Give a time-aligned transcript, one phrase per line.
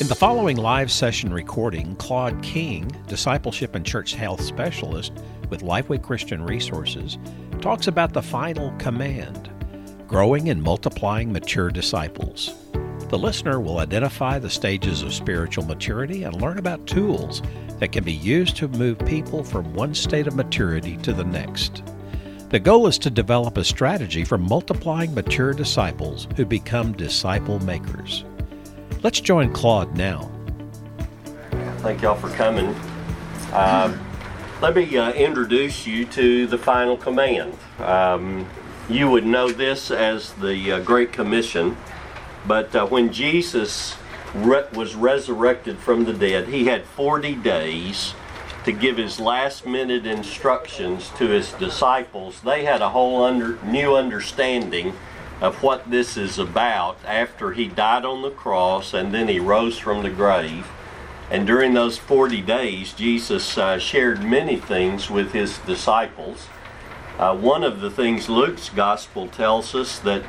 [0.00, 5.12] In the following live session recording, Claude King, discipleship and church health specialist
[5.50, 7.18] with Lifeway Christian Resources,
[7.60, 9.50] talks about the final command
[10.06, 12.54] growing and multiplying mature disciples.
[13.08, 17.42] The listener will identify the stages of spiritual maturity and learn about tools
[17.80, 21.82] that can be used to move people from one state of maturity to the next.
[22.50, 28.24] The goal is to develop a strategy for multiplying mature disciples who become disciple makers.
[29.00, 30.28] Let's join Claude now.
[31.78, 32.74] Thank y'all for coming.
[33.52, 33.96] Uh,
[34.60, 37.56] let me uh, introduce you to the final command.
[37.78, 38.44] Um,
[38.88, 41.76] you would know this as the uh, Great Commission,
[42.44, 43.94] but uh, when Jesus
[44.34, 48.14] re- was resurrected from the dead, he had 40 days
[48.64, 52.40] to give his last minute instructions to his disciples.
[52.40, 54.92] They had a whole under, new understanding
[55.40, 59.78] of what this is about after he died on the cross and then he rose
[59.78, 60.66] from the grave.
[61.30, 66.46] And during those 40 days, Jesus uh, shared many things with his disciples.
[67.18, 70.22] Uh, one of the things Luke's gospel tells us that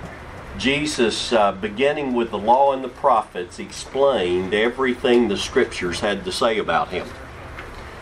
[0.58, 6.32] Jesus, uh, beginning with the law and the prophets, explained everything the scriptures had to
[6.32, 7.08] say about him.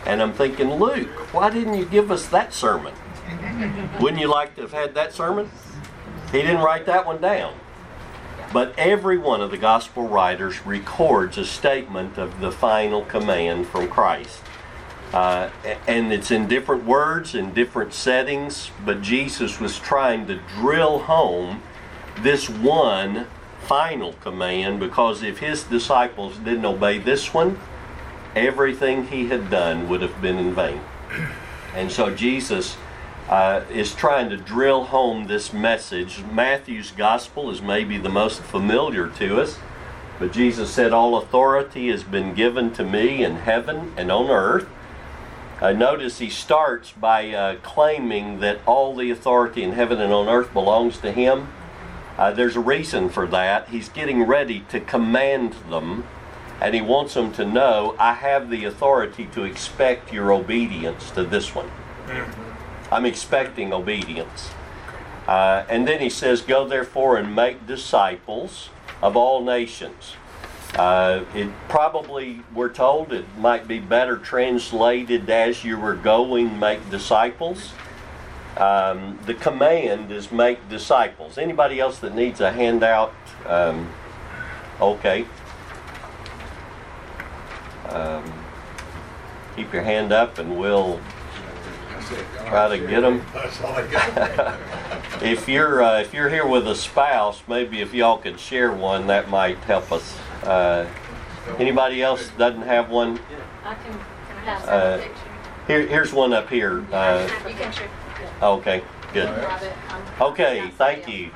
[0.05, 2.94] And I'm thinking, Luke, why didn't you give us that sermon?
[4.02, 5.52] Wouldn't you like to have had that sermon?
[6.31, 7.53] He didn't write that one down.
[8.53, 13.89] But every one of the gospel writers records a statement of the final command from
[13.89, 14.42] Christ.
[15.14, 15.50] Uh,
[15.88, 21.61] and it's in different words, in different settings, but Jesus was trying to drill home
[22.19, 23.28] this one
[23.62, 27.59] final command because if his disciples didn't obey this one,
[28.36, 30.81] everything he had done would have been in vain.
[31.73, 32.78] And so Jesus
[33.30, 36.23] uh, is trying to drill home this message.
[36.31, 39.59] Matthew's gospel is maybe the most familiar to us,
[40.19, 44.67] but Jesus said, All authority has been given to me in heaven and on earth.
[45.59, 50.30] Uh, notice he starts by uh, claiming that all the authority in heaven and on
[50.30, 51.47] earth belongs to him.
[52.18, 53.68] Uh, there's a reason for that.
[53.69, 56.06] He's getting ready to command them,
[56.62, 61.24] and he wants them to know I have the authority to expect your obedience to
[61.24, 61.69] this one.
[62.92, 64.50] I'm expecting obedience.
[65.28, 68.70] Uh, and then he says, Go therefore and make disciples
[69.02, 70.16] of all nations.
[70.75, 76.90] Uh, it probably, we're told, it might be better translated as you were going, make
[76.90, 77.72] disciples.
[78.58, 81.38] Um, the command is make disciples.
[81.38, 83.14] Anybody else that needs a handout?
[83.46, 83.92] Um,
[84.81, 85.25] okay.
[87.90, 88.34] Um,
[89.56, 91.00] keep your hand up and we'll
[92.47, 93.22] try to get them.
[95.22, 99.07] if you're uh, if you're here with a spouse, maybe if y'all could share one,
[99.07, 100.18] that might help us.
[100.44, 100.88] Uh,
[101.57, 103.19] anybody else doesn't have one?
[103.63, 104.00] I can,
[104.45, 105.01] can Uh.
[105.68, 106.85] Here, here's one up here.
[106.94, 107.90] Uh, You can share.
[108.41, 108.81] okay,
[109.13, 109.28] good.
[109.28, 109.74] Grab it.
[109.89, 111.29] I'm- Okay, thank you.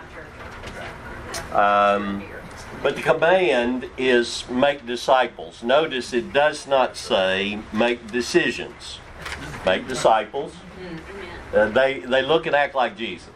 [1.54, 2.24] Um,
[2.82, 5.62] but the command is make disciples.
[5.62, 9.00] Notice it does not say make decisions.
[9.66, 10.54] Make disciples.
[11.54, 13.30] Uh, they they look and act like Jesus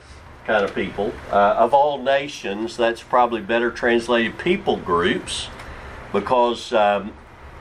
[0.45, 1.11] kind of people.
[1.31, 5.47] Uh, of all nations, that's probably better translated people groups
[6.13, 7.11] because um,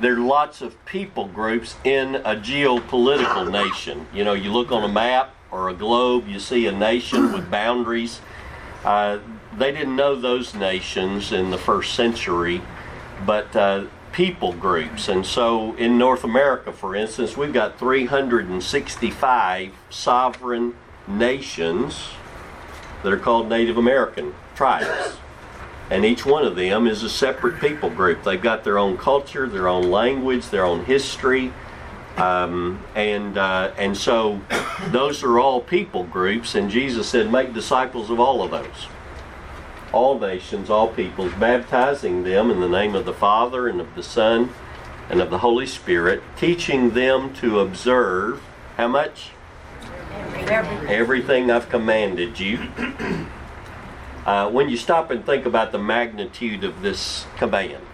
[0.00, 4.06] there are lots of people groups in a geopolitical nation.
[4.12, 7.50] You know, you look on a map or a globe, you see a nation with
[7.50, 8.21] boundaries.
[8.84, 9.19] Uh,
[9.56, 12.61] they didn't know those nations in the first century,
[13.25, 15.09] but uh, people groups.
[15.09, 20.75] And so in North America, for instance, we've got 365 sovereign
[21.09, 22.11] nations
[23.03, 25.17] that are called Native American tribes.
[25.91, 28.23] And each one of them is a separate people group.
[28.23, 31.53] They've got their own culture, their own language, their own history.
[32.17, 34.41] Um, and uh, and so
[34.91, 38.87] those are all people groups, and Jesus said, "Make disciples of all of those,
[39.94, 44.02] all nations, all peoples, baptizing them in the name of the Father and of the
[44.02, 44.50] Son
[45.08, 48.43] and of the Holy Spirit, teaching them to observe
[48.76, 49.31] how much
[50.88, 52.58] everything I've commanded you."
[54.25, 57.85] Uh, when you stop and think about the magnitude of this command,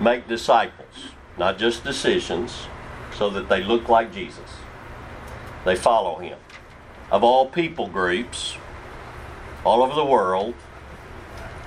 [0.00, 2.66] make disciples, not just decisions,
[3.14, 4.56] so that they look like Jesus.
[5.66, 6.38] They follow him.
[7.10, 8.56] Of all people groups,
[9.66, 10.54] all over the world,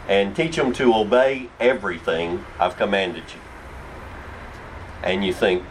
[0.08, 3.40] and teach them to obey everything I've commanded you.
[5.04, 5.64] And you think,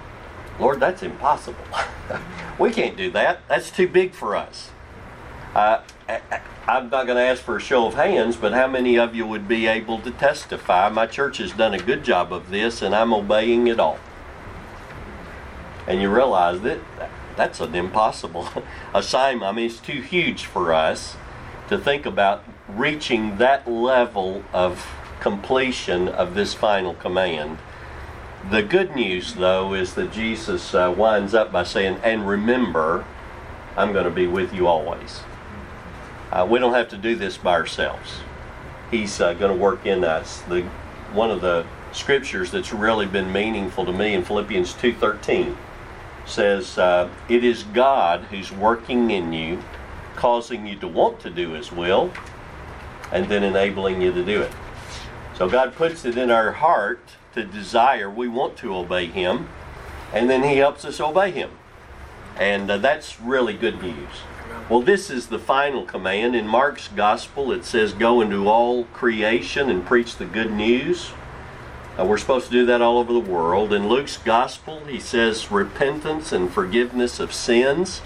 [0.58, 1.64] Lord, that's impossible.
[2.58, 3.40] we can't do that.
[3.48, 4.70] That's too big for us.
[5.54, 5.82] Uh,
[6.66, 9.26] I'm not going to ask for a show of hands, but how many of you
[9.26, 10.88] would be able to testify?
[10.88, 13.98] My church has done a good job of this, and I'm obeying it all.
[15.86, 16.78] And you realize that
[17.36, 18.48] that's an impossible
[18.94, 19.50] assignment.
[19.50, 21.16] I mean, it's too huge for us
[21.68, 22.44] to think about
[22.76, 24.86] reaching that level of
[25.20, 27.58] completion of this final command.
[28.50, 33.04] The good news, though, is that Jesus uh, winds up by saying, And remember,
[33.76, 35.20] I'm going to be with you always.
[36.32, 38.20] Uh, we don't have to do this by ourselves.
[38.90, 40.40] He's uh, going to work in us.
[40.42, 40.62] The,
[41.12, 45.56] one of the scriptures that's really been meaningful to me in Philippians 2.13
[46.24, 49.62] says, uh, It is God who's working in you,
[50.16, 52.12] causing you to want to do His will,
[53.12, 54.52] and then enabling you to do it.
[55.36, 57.00] So God puts it in our heart
[57.34, 59.48] to desire, we want to obey Him,
[60.12, 61.50] and then He helps us obey Him.
[62.36, 64.22] And uh, that's really good news.
[64.68, 66.36] Well, this is the final command.
[66.36, 71.10] In Mark's gospel, it says, Go into all creation and preach the good news.
[71.98, 73.72] Uh, we're supposed to do that all over the world.
[73.72, 78.00] In Luke's gospel, he says, Repentance and forgiveness of sins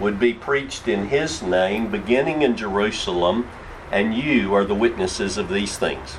[0.00, 3.48] would be preached in his name, beginning in Jerusalem,
[3.90, 6.18] and you are the witnesses of these things.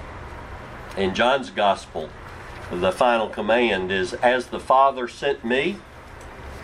[0.97, 2.09] In John's gospel,
[2.71, 5.77] the final command is, As the Father sent me,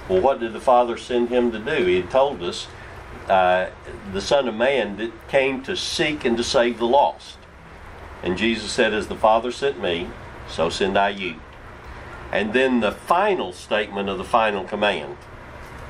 [0.07, 1.86] well, what did the Father send him to do?
[1.86, 2.68] He had told us
[3.28, 3.69] uh,
[4.13, 7.38] the Son of Man came to seek and to save the lost.
[8.22, 10.10] And Jesus said, As the Father sent me,
[10.48, 11.40] so send I you.
[12.31, 15.18] And then the final statement of the final command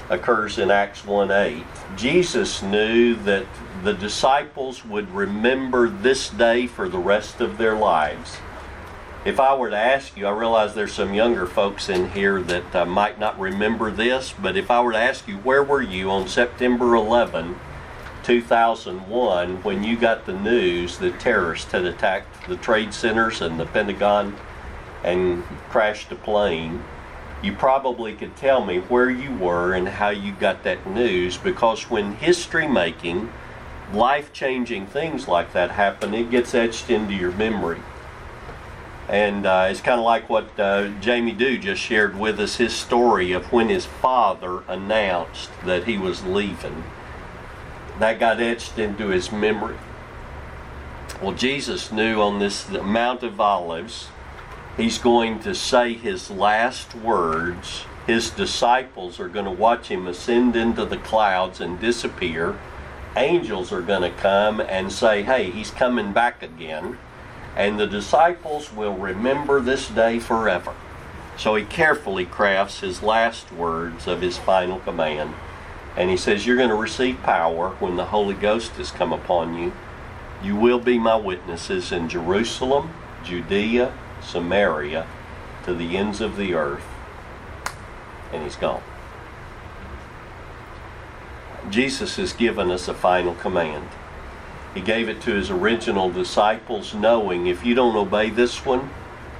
[0.09, 1.63] occurs in Acts 1 8.
[1.95, 3.45] Jesus knew that
[3.83, 8.37] the disciples would remember this day for the rest of their lives
[9.25, 12.75] if I were to ask you, I realize there's some younger folks in here that
[12.75, 16.11] uh, might not remember this, but if I were to ask you, where were you
[16.11, 17.59] on September 11,
[18.21, 23.65] 2001, when you got the news that terrorists had attacked the trade centers and the
[23.65, 24.37] Pentagon
[25.03, 26.83] and crashed a plane?
[27.45, 31.91] You probably could tell me where you were and how you got that news because
[31.91, 33.31] when history making,
[33.93, 37.81] life changing things like that happen, it gets etched into your memory.
[39.07, 42.73] And uh, it's kind of like what uh, Jamie Dew just shared with us his
[42.73, 46.83] story of when his father announced that he was leaving.
[47.99, 49.77] That got etched into his memory.
[51.21, 54.07] Well, Jesus knew on this Mount of Olives,
[54.77, 57.85] he's going to say his last words.
[58.07, 62.59] His disciples are going to watch him ascend into the clouds and disappear.
[63.17, 66.97] Angels are going to come and say, hey, he's coming back again
[67.55, 70.73] and the disciples will remember this day forever.
[71.37, 75.33] So he carefully crafts his last words of his final command.
[75.97, 79.57] And he says, You're going to receive power when the Holy Ghost has come upon
[79.57, 79.71] you.
[80.43, 82.93] You will be my witnesses in Jerusalem,
[83.23, 83.93] Judea,
[84.25, 85.07] Samaria,
[85.65, 86.85] to the ends of the earth.
[88.31, 88.83] And he's gone.
[91.69, 93.89] Jesus has given us a final command.
[94.73, 98.89] He gave it to his original disciples, knowing if you don't obey this one,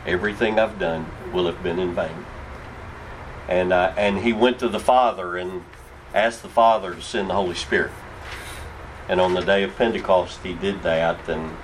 [0.05, 2.25] everything I've done will have been in vain.
[3.47, 5.63] And, uh, and he went to the Father and
[6.13, 7.91] asked the Father to send the Holy Spirit.
[9.07, 11.27] And on the day of Pentecost, he did that.
[11.29, 11.55] And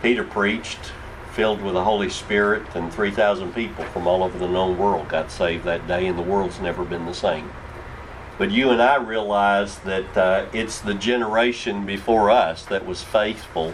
[0.00, 0.92] Peter preached,
[1.38, 5.30] filled with the Holy Spirit, and 3,000 people from all over the known world got
[5.30, 7.48] saved that day, and the world's never been the same.
[8.38, 13.72] But you and I realize that uh, it's the generation before us that was faithful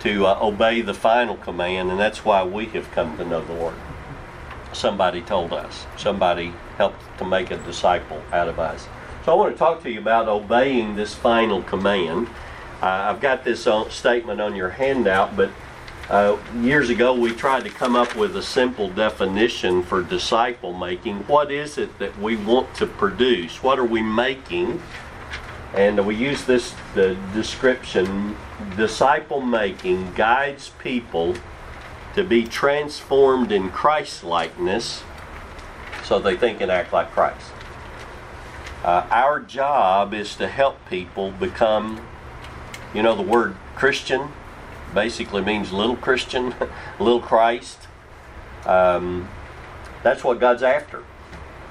[0.00, 3.52] to uh, obey the final command, and that's why we have come to know the
[3.52, 3.74] Lord.
[4.72, 8.88] Somebody told us, somebody helped to make a disciple out of us.
[9.26, 12.28] So I want to talk to you about obeying this final command.
[12.80, 15.50] Uh, I've got this on, statement on your handout, but
[16.10, 21.18] uh, years ago, we tried to come up with a simple definition for disciple making.
[21.26, 23.62] What is it that we want to produce?
[23.62, 24.82] What are we making?
[25.74, 26.74] And we use this
[27.34, 28.36] description
[28.76, 31.34] disciple making guides people
[32.14, 35.02] to be transformed in Christ likeness
[36.04, 37.52] so they think and act like Christ.
[38.82, 42.00] Uh, our job is to help people become,
[42.94, 44.30] you know, the word Christian
[44.94, 46.54] basically means little Christian,
[46.98, 47.88] little Christ.
[48.66, 49.28] Um,
[50.02, 51.04] that's what God's after.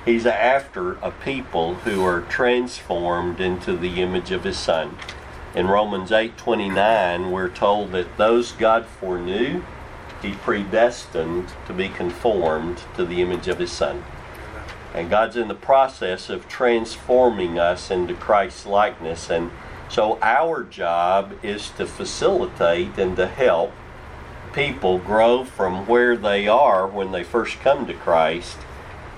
[0.06, 4.98] He's after a people who are transformed into the image of His Son.
[5.54, 9.64] In Romans 8:29, we're told that those God foreknew,
[10.22, 14.04] He predestined to be conformed to the image of His Son.
[14.94, 19.30] And God's in the process of transforming us into Christ's likeness.
[19.30, 19.52] And
[19.90, 23.74] So our job is to facilitate and to help
[24.54, 28.58] people grow from where they are when they first come to Christ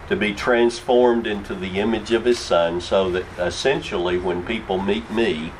[0.09, 5.09] to be transformed into the image of His Son so that essentially when people meet
[5.11, 5.51] me,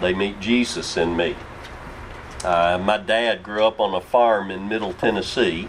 [0.00, 1.34] they meet Jesus in me.
[2.44, 5.68] Uh, my dad grew up on a farm in Middle Tennessee,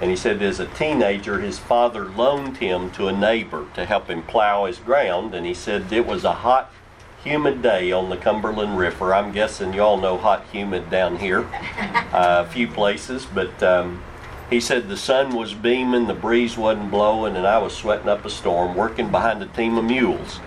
[0.00, 4.10] and he said as a teenager, his father loaned him to a neighbor to help
[4.10, 6.72] him plow his ground, and he said it was a hot,
[7.24, 9.14] humid day on the Cumberland River.
[9.14, 11.40] I'm guessing y'all know hot, humid down here,
[12.12, 14.02] uh, a few places, but um,
[14.48, 18.24] he said the sun was beaming, the breeze wasn't blowing, and I was sweating up
[18.24, 20.40] a storm working behind a team of mules.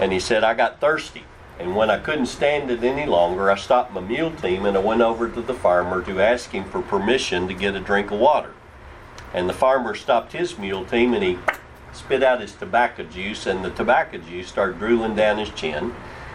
[0.00, 1.24] And he said, I got thirsty.
[1.58, 4.80] And when I couldn't stand it any longer, I stopped my mule team and I
[4.80, 8.18] went over to the farmer to ask him for permission to get a drink of
[8.18, 8.52] water.
[9.32, 11.38] And the farmer stopped his mule team and he
[11.92, 15.94] spit out his tobacco juice, and the tobacco juice started drooling down his chin.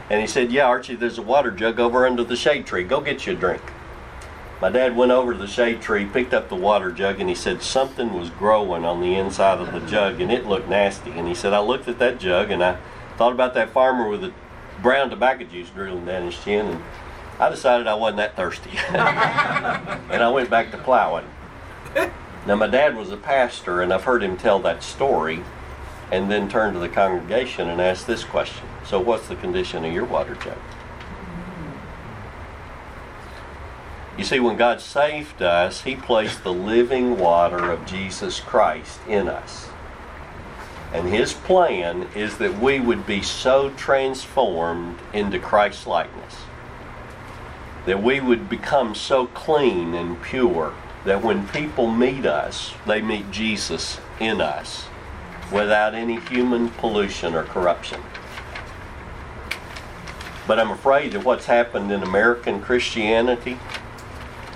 [0.10, 2.84] And he said, Yeah, Archie, there's a water jug over under the shade tree.
[2.84, 3.62] Go get you a drink.
[4.60, 7.36] My dad went over to the shade tree, picked up the water jug, and he
[7.36, 11.12] said something was growing on the inside of the jug and it looked nasty.
[11.12, 12.80] And he said, I looked at that jug and I
[13.18, 14.34] thought about that farmer with the
[14.82, 16.84] brown tobacco juice drooling down his chin, and
[17.40, 18.72] I decided I wasn't that thirsty.
[18.90, 21.26] and I went back to plowing.
[22.48, 25.44] Now, my dad was a pastor, and I've heard him tell that story
[26.14, 29.92] and then turn to the congregation and ask this question So, what's the condition of
[29.92, 30.58] your water jug?
[34.18, 39.28] You see, when God saved us, He placed the living water of Jesus Christ in
[39.28, 39.68] us.
[40.94, 46.38] And His plan is that we would be so transformed into Christ likeness,
[47.86, 50.74] that we would become so clean and pure
[51.08, 54.88] that when people meet us, they meet Jesus in us
[55.54, 58.02] without any human pollution or corruption.
[60.46, 63.58] But I'm afraid that what's happened in American Christianity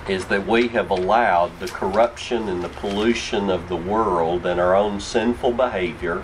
[0.06, 4.76] is that we have allowed the corruption and the pollution of the world and our
[4.76, 6.22] own sinful behavior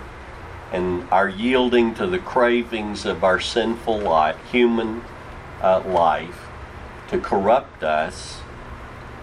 [0.71, 5.01] and our yielding to the cravings of our sinful life, human
[5.63, 6.45] uh, life
[7.07, 8.41] to corrupt us.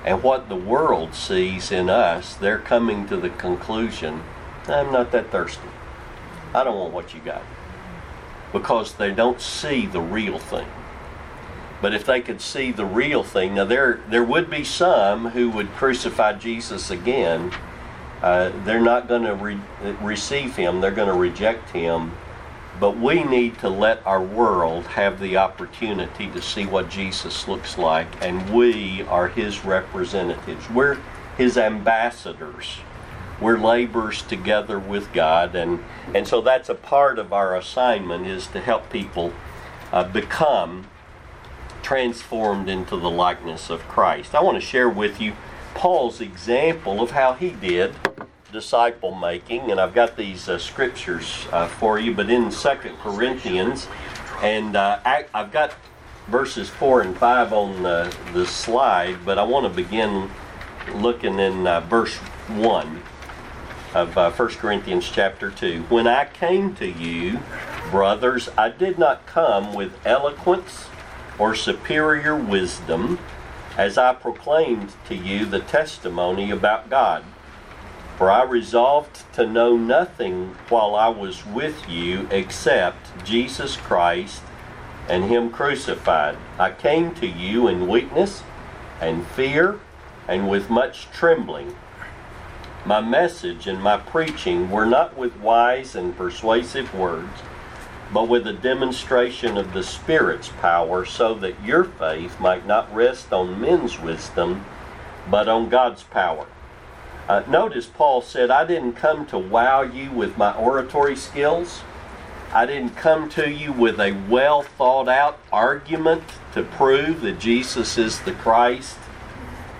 [0.06, 4.22] And what the world sees in us, they're coming to the conclusion
[4.68, 5.68] I'm not that thirsty.
[6.54, 7.42] I don't want what you got.
[8.52, 10.66] Because they don't see the real thing.
[11.82, 15.50] But if they could see the real thing, now there there would be some who
[15.50, 17.52] would crucify Jesus again.
[18.22, 19.60] Uh, they're not going to re-
[20.00, 20.80] receive him.
[20.80, 22.12] They're going to reject him.
[22.78, 27.78] But we need to let our world have the opportunity to see what Jesus looks
[27.78, 30.68] like, and we are his representatives.
[30.68, 30.98] We're
[31.38, 32.78] his ambassadors.
[33.40, 35.82] We're laborers together with God, and,
[36.14, 39.32] and so that's a part of our assignment is to help people
[39.92, 40.86] uh, become
[41.82, 44.34] transformed into the likeness of Christ.
[44.34, 45.34] I want to share with you
[45.74, 47.94] Paul's example of how he did
[48.52, 53.88] disciple making, and I've got these uh, scriptures uh, for you, but in Second Corinthians,
[54.42, 55.74] and uh, I, have got
[56.28, 60.30] verses 4 and 5 on the, the slide, but I want to begin
[60.94, 63.02] looking in uh, verse 1
[63.94, 65.82] of uh, 1 Corinthians chapter 2.
[65.88, 67.40] When I came to you,
[67.90, 70.86] brothers, I did not come with eloquence
[71.38, 73.18] or superior wisdom,
[73.76, 77.24] as I proclaimed to you the testimony about God.
[78.16, 84.42] For I resolved to know nothing while I was with you except Jesus Christ
[85.08, 86.36] and Him crucified.
[86.58, 88.42] I came to you in weakness
[89.00, 89.80] and fear
[90.26, 91.76] and with much trembling.
[92.84, 97.42] My message and my preaching were not with wise and persuasive words
[98.12, 103.32] but with a demonstration of the Spirit's power, so that your faith might not rest
[103.32, 104.64] on men's wisdom,
[105.28, 106.46] but on God's power.
[107.28, 111.82] Uh, notice Paul said, I didn't come to wow you with my oratory skills.
[112.52, 116.22] I didn't come to you with a well thought out argument
[116.54, 118.96] to prove that Jesus is the Christ.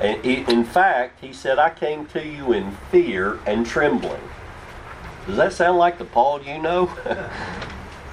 [0.00, 4.23] And in fact, he said, I came to you in fear and trembling.
[5.26, 6.91] Does that sound like the Paul you know?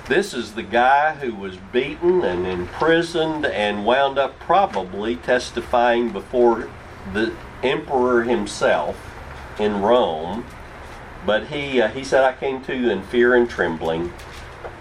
[0.06, 6.70] This is the guy who was beaten and imprisoned and wound up probably testifying before
[7.14, 9.13] the emperor himself
[9.60, 10.46] in Rome.
[11.26, 14.14] But he, uh, he said, I came to you in fear and trembling.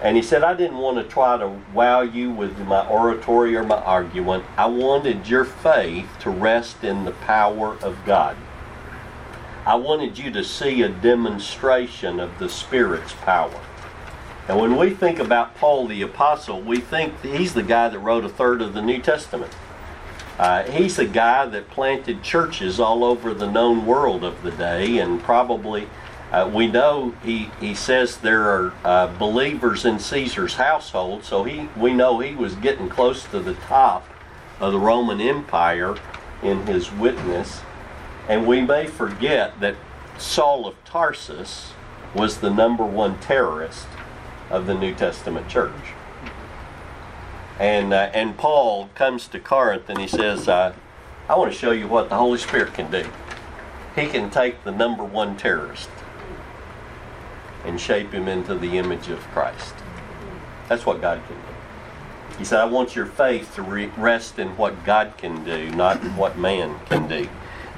[0.02, 3.62] And he said, I didn't want to try to wow you with my oratory or
[3.62, 4.44] my argument.
[4.56, 8.36] I wanted your faith to rest in the power of God.
[9.64, 13.60] I wanted you to see a demonstration of the Spirit's power.
[14.48, 18.24] And when we think about Paul the Apostle, we think he's the guy that wrote
[18.24, 19.52] a third of the New Testament.
[20.38, 24.98] Uh, he's a guy that planted churches all over the known world of the day,
[24.98, 25.88] and probably
[26.32, 31.68] uh, we know he, he says there are uh, believers in Caesar's household, so he
[31.76, 34.06] we know he was getting close to the top
[34.58, 35.96] of the Roman Empire
[36.42, 37.60] in his witness.
[38.28, 39.76] And we may forget that
[40.16, 41.72] Saul of Tarsus
[42.14, 43.86] was the number one terrorist
[44.48, 45.92] of the New Testament church.
[47.58, 50.74] And, uh, and Paul comes to Corinth and he says, uh,
[51.28, 53.08] I want to show you what the Holy Spirit can do.
[53.94, 55.90] He can take the number one terrorist
[57.64, 59.74] and shape him into the image of Christ.
[60.68, 62.38] That's what God can do.
[62.38, 65.98] He said, I want your faith to re- rest in what God can do, not
[66.16, 67.28] what man can do.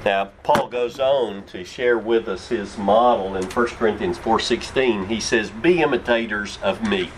[0.05, 5.07] Now, Paul goes on to share with us his model in 1 Corinthians 4.16.
[5.07, 7.09] He says, Be imitators of me.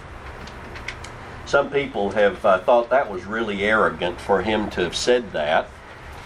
[1.47, 5.69] Some people have uh, thought that was really arrogant for him to have said that.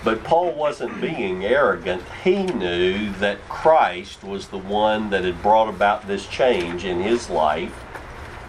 [0.03, 2.01] But Paul wasn't being arrogant.
[2.23, 7.29] He knew that Christ was the one that had brought about this change in his
[7.29, 7.83] life.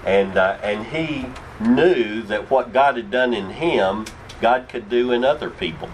[0.07, 1.27] And, uh, and he
[1.61, 4.07] knew that what God had done in him,
[4.41, 5.91] God could do in other people.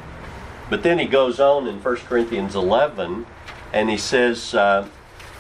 [0.71, 3.27] But then he goes on in 1 Corinthians 11
[3.73, 4.87] and he says, uh,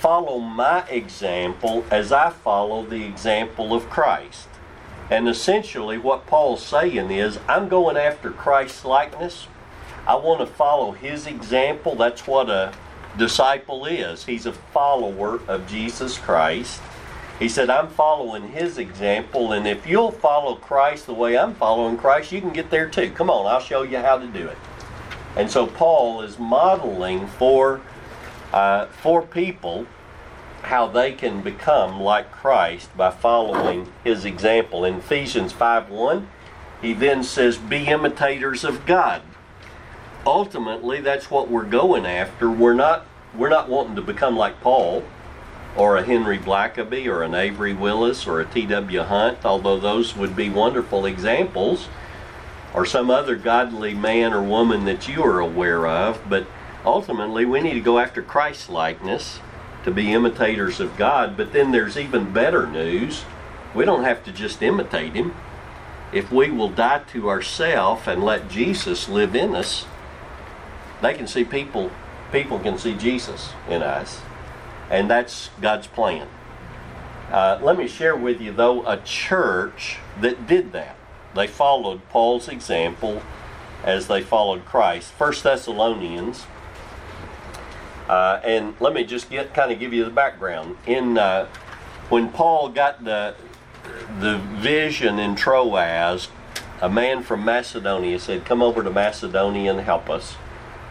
[0.00, 4.47] Follow my example as I follow the example of Christ.
[5.10, 9.48] And essentially, what Paul's saying is, I'm going after Christ's likeness
[10.08, 11.94] I want to follow his example.
[11.94, 12.72] That's what a
[13.18, 14.24] disciple is.
[14.24, 16.80] He's a follower of Jesus Christ.
[17.38, 21.98] He said, I'm following his example, and if you'll follow Christ the way I'm following
[21.98, 23.10] Christ, you can get there too.
[23.10, 24.56] Come on, I'll show you how to do it.
[25.36, 27.82] And so Paul is modeling for,
[28.54, 29.86] uh, for people
[30.62, 34.84] how they can become like Christ by following his example.
[34.84, 36.28] In Ephesians 5 1,
[36.82, 39.22] he then says, Be imitators of God
[40.28, 42.50] ultimately that's what we're going after.
[42.50, 45.04] We're not we're not wanting to become like Paul
[45.76, 49.02] or a Henry Blackaby or an Avery Willis or a T.W.
[49.02, 51.88] Hunt, although those would be wonderful examples,
[52.74, 56.46] or some other godly man or woman that you are aware of, but
[56.84, 59.40] ultimately we need to go after Christ likeness
[59.88, 61.36] to be imitators of God.
[61.36, 63.24] But then there's even better news.
[63.74, 65.34] We don't have to just imitate him.
[66.12, 69.86] If we will die to ourselves and let Jesus live in us,
[71.02, 71.90] they can see people,
[72.32, 74.20] people can see Jesus in us.
[74.90, 76.28] And that's God's plan.
[77.30, 80.96] Uh, let me share with you, though, a church that did that.
[81.34, 83.22] They followed Paul's example
[83.84, 85.12] as they followed Christ.
[85.12, 86.46] First Thessalonians,
[88.08, 90.76] uh, and let me just get kind of give you the background.
[90.86, 91.46] In uh,
[92.08, 93.34] when Paul got the
[94.20, 96.28] the vision in Troas,
[96.80, 100.36] a man from Macedonia said, "Come over to Macedonia and help us."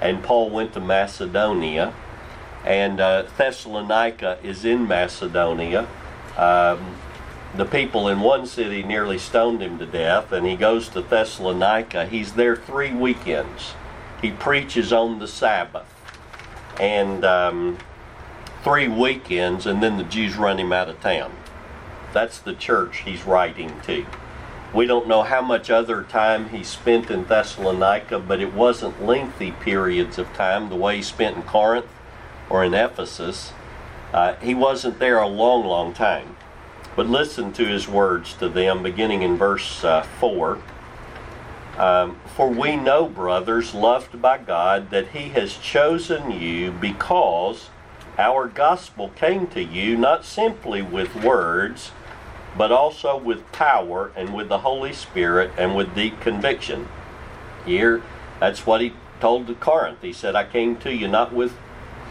[0.02, 1.94] and Paul went to Macedonia,
[2.66, 5.88] and uh, Thessalonica is in Macedonia.
[6.38, 6.98] Um,
[7.56, 12.06] the people in one city nearly stoned him to death, and he goes to Thessalonica.
[12.06, 13.74] He's there three weekends.
[14.22, 15.97] He preaches on the Sabbath,
[16.80, 17.78] and um,
[18.64, 21.36] three weekends, and then the Jews run him out of town.
[22.14, 24.06] That's the church he's writing to.
[24.74, 29.52] We don't know how much other time he spent in Thessalonica, but it wasn't lengthy
[29.52, 31.88] periods of time the way he spent in Corinth
[32.50, 33.54] or in Ephesus.
[34.14, 36.36] Uh, he wasn't there a long, long time.
[36.96, 40.60] But listen to his words to them, beginning in verse uh, 4.
[41.78, 47.70] Um, For we know, brothers, loved by God, that He has chosen you because
[48.18, 51.92] our gospel came to you not simply with words
[52.58, 56.88] but also with power and with the Holy Spirit and with deep conviction.
[57.66, 58.02] Here,
[58.40, 60.02] that's what he told the Corinth.
[60.02, 61.56] He said, I came to you not with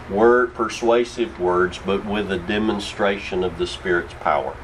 [0.08, 4.56] word persuasive words, but with a demonstration of the Spirit's power.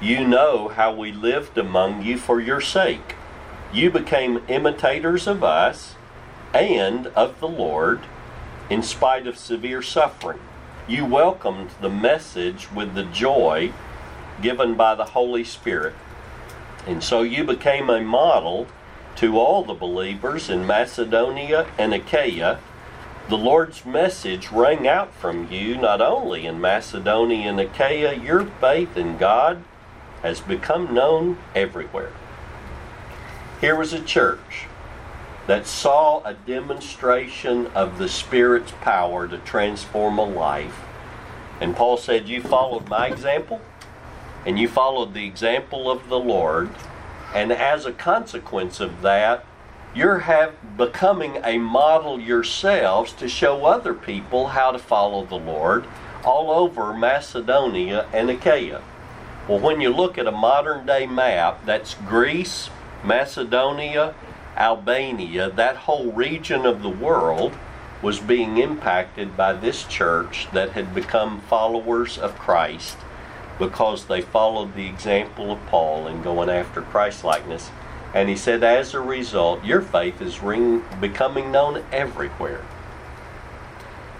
[0.00, 3.16] You know how we lived among you for your sake.
[3.72, 5.94] You became imitators of us
[6.54, 8.00] and of the Lord
[8.70, 10.40] in spite of severe suffering.
[10.88, 13.72] You welcomed the message with the joy
[14.40, 15.94] given by the Holy Spirit.
[16.86, 18.66] And so you became a model
[19.16, 22.60] to all the believers in Macedonia and Achaia.
[23.28, 28.96] The Lord's message rang out from you not only in Macedonia and Achaia, your faith
[28.96, 29.62] in God
[30.22, 32.12] has become known everywhere.
[33.60, 34.66] Here was a church
[35.46, 40.80] that saw a demonstration of the Spirit's power to transform a life.
[41.60, 43.60] And Paul said, You followed my example?
[44.48, 46.70] and you followed the example of the Lord,
[47.34, 49.44] and as a consequence of that,
[49.94, 55.84] you're have becoming a model yourselves to show other people how to follow the Lord
[56.24, 58.82] all over Macedonia and Achaia.
[59.48, 62.70] Well, when you look at a modern day map, that's Greece,
[63.04, 64.14] Macedonia,
[64.56, 67.54] Albania, that whole region of the world
[68.02, 72.96] was being impacted by this church that had become followers of Christ
[73.58, 77.70] because they followed the example of Paul in going after Christ likeness.
[78.14, 82.64] And he said, as a result, your faith is ring, becoming known everywhere.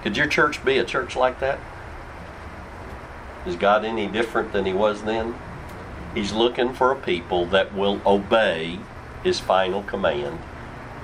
[0.02, 1.58] Could your church be a church like that?
[3.46, 5.34] Is God any different than he was then?
[6.14, 8.78] He's looking for a people that will obey
[9.22, 10.38] his final command.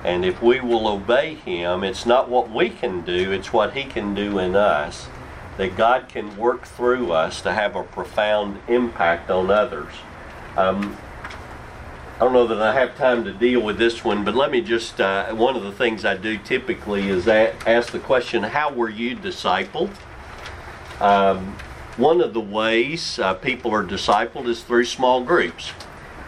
[0.04, 3.84] And if we will obey him, it's not what we can do, it's what he
[3.84, 5.08] can do in us.
[5.56, 9.92] That God can work through us to have a profound impact on others.
[10.56, 10.96] Um,
[12.16, 14.60] I don't know that I have time to deal with this one, but let me
[14.60, 18.88] just, uh, one of the things I do typically is ask the question, How were
[18.88, 19.90] you discipled?
[21.00, 21.56] Um,
[21.96, 25.70] one of the ways uh, people are discipled is through small groups.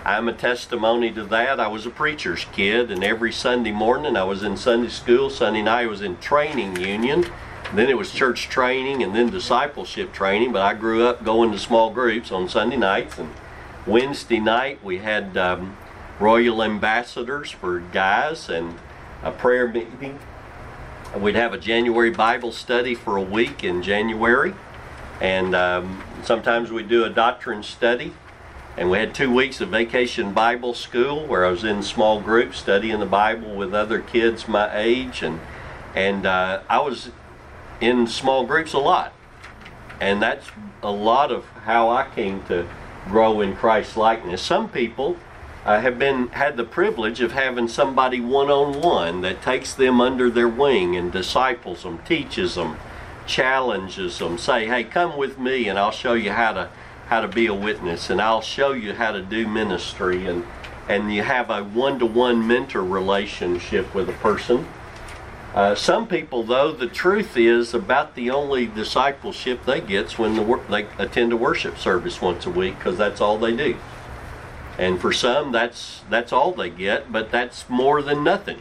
[0.05, 1.59] I'm a testimony to that.
[1.59, 5.29] I was a preacher's kid, and every Sunday morning I was in Sunday school.
[5.29, 7.27] Sunday night I was in training union.
[7.75, 10.53] Then it was church training and then discipleship training.
[10.53, 13.19] But I grew up going to small groups on Sunday nights.
[13.19, 13.33] And
[13.85, 15.77] Wednesday night we had um,
[16.21, 18.79] royal ambassadors for guys and
[19.25, 20.21] a prayer meeting.
[21.19, 24.55] We'd have a January Bible study for a week in January.
[25.21, 28.13] And um, sometimes we do a doctrine study.
[28.77, 32.59] And we had two weeks of vacation Bible school where I was in small groups
[32.59, 35.23] studying the Bible with other kids my age.
[35.23, 35.41] And,
[35.95, 37.11] and uh, I was
[37.81, 39.15] in small groups a lot.
[39.99, 40.47] And that's
[40.83, 42.69] a lot of how I came to
[43.07, 44.43] grow in Christ likeness.
[44.43, 45.17] Some people
[45.65, 50.01] uh, have been had the privilege of having somebody one on one that takes them
[50.01, 52.77] under their wing and disciples them, teaches them,
[53.27, 56.69] challenges them, say, "Hey, come with me, and I'll show you how to
[57.09, 60.45] how to be a witness, and I'll show you how to do ministry." And
[60.89, 64.67] and you have a one-to-one mentor relationship with a person.
[65.57, 70.43] Uh, some people, though, the truth is about the only discipleship they get when the
[70.43, 73.75] wor- they attend a worship service once a week because that's all they do.
[74.79, 78.61] And for some, that's that's all they get, but that's more than nothing.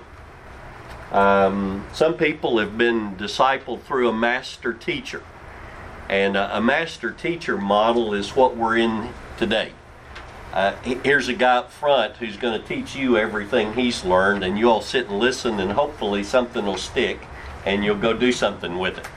[1.12, 5.22] Um, some people have been discipled through a master teacher,
[6.10, 9.72] and a, a master teacher model is what we're in today.
[10.52, 14.58] Uh, here's a guy up front who's going to teach you everything he's learned, and
[14.58, 17.20] you all sit and listen, and hopefully something will stick,
[17.66, 19.08] and you'll go do something with it.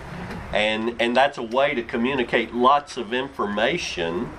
[0.53, 4.31] And and that's a way to communicate lots of information,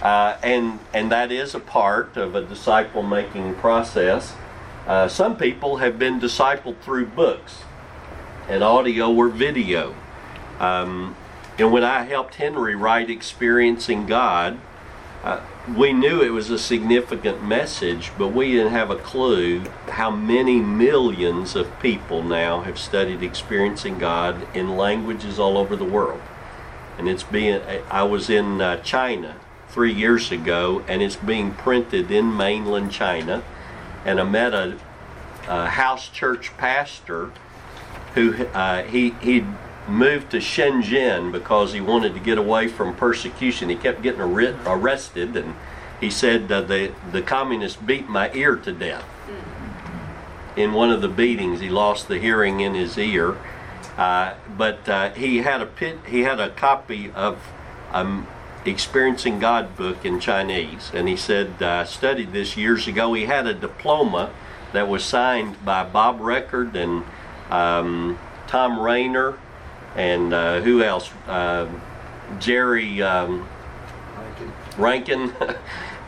[0.00, 4.34] uh, and and that is a part of a disciple making process.
[4.86, 7.62] Uh, some people have been discipled through books,
[8.48, 9.94] and audio or video.
[10.58, 11.16] Um,
[11.58, 14.58] and when I helped Henry write "Experiencing God,"
[15.22, 15.40] uh,
[15.76, 20.58] we knew it was a significant message, but we didn't have a clue how many
[20.58, 26.20] millions of people now have studied experiencing God in languages all over the world.
[26.98, 29.36] And it's being, I was in uh, China
[29.68, 33.44] three years ago, and it's being printed in mainland China.
[34.04, 34.78] And I met a,
[35.48, 37.30] a house church pastor
[38.14, 39.44] who uh, he he
[39.88, 43.68] moved to Shenzhen because he wanted to get away from persecution.
[43.68, 45.54] He kept getting arrested, and
[46.00, 49.04] he said the the communists beat my ear to death.
[50.54, 53.38] In one of the beatings, he lost the hearing in his ear,
[53.96, 57.38] uh, but uh, he had a pit, he had a copy of
[57.90, 58.26] um,
[58.64, 63.12] Experiencing God book in Chinese, and he said I studied this years ago.
[63.14, 64.32] He had a diploma
[64.72, 67.04] that was signed by Bob Reccord and
[67.50, 69.36] um, Thom Rainer
[69.94, 71.10] and uh, who else?
[71.26, 71.68] Uh,
[72.38, 73.48] Jerry um,
[74.78, 75.34] Rankin.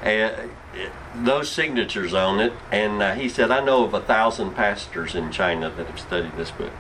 [0.03, 0.51] and
[1.15, 5.31] those signatures on it, and uh, he said, "I know of a thousand pastors in
[5.31, 6.73] China that have studied this book."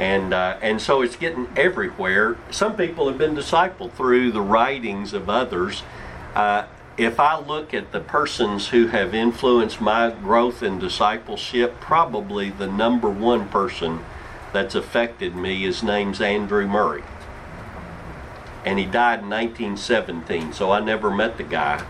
[0.00, 2.38] And uh, and so it's getting everywhere.
[2.50, 5.82] Some people have been discipled through the writings of others.
[6.34, 6.64] Uh,
[6.96, 12.66] if I look at the persons who have influenced my growth in discipleship, probably the
[12.66, 14.02] number one person
[14.54, 15.64] that's affected me.
[15.64, 17.04] His name's Andrew Murray.
[18.64, 21.84] And he died in 1917, so I never met the guy,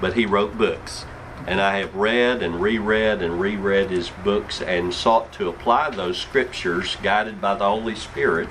[0.00, 1.04] but he wrote books.
[1.46, 6.18] And I have read and reread and reread his books and sought to apply those
[6.18, 8.48] scriptures guided by the Holy Spirit.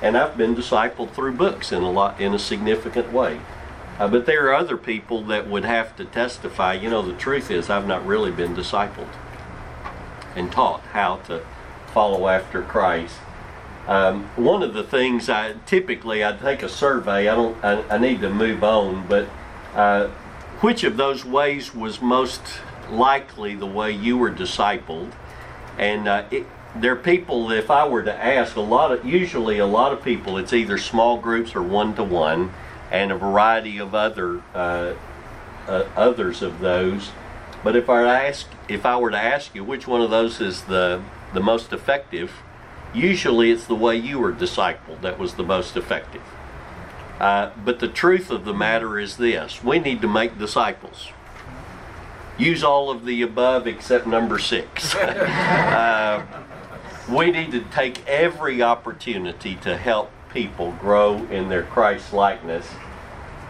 [0.00, 3.40] And I've been discipled through books in a lot in a significant way.
[3.98, 7.50] Uh, but there are other people that would have to testify, you know, the truth
[7.50, 9.08] is, I've not really been discipled
[10.36, 11.42] and taught how to
[11.92, 13.16] follow after Christ.
[13.88, 17.28] Um, one of the things I typically I take a survey.
[17.28, 17.64] I don't.
[17.64, 19.28] I, I need to move on, but
[19.74, 20.10] uh,
[20.60, 22.42] which of those ways was most
[22.90, 25.12] likely the way you were discipled?
[25.78, 27.50] And uh, it, there are people.
[27.50, 30.78] If I were to ask, a lot of usually a lot of people, it's either
[30.78, 32.52] small groups or one to one,
[32.90, 34.94] and a variety of other uh,
[35.66, 37.10] uh, others of those.
[37.62, 40.62] But if I ask, if I were to ask you which one of those is
[40.62, 41.02] the
[41.34, 42.32] the most effective,
[42.94, 46.22] usually it's the way you were discipled that was the most effective.
[47.20, 51.08] Uh, but the truth of the matter is this we need to make disciples.
[52.38, 54.94] Use all of the above except number six.
[54.94, 56.24] uh,
[57.08, 62.68] we need to take every opportunity to help people grow in their Christ likeness.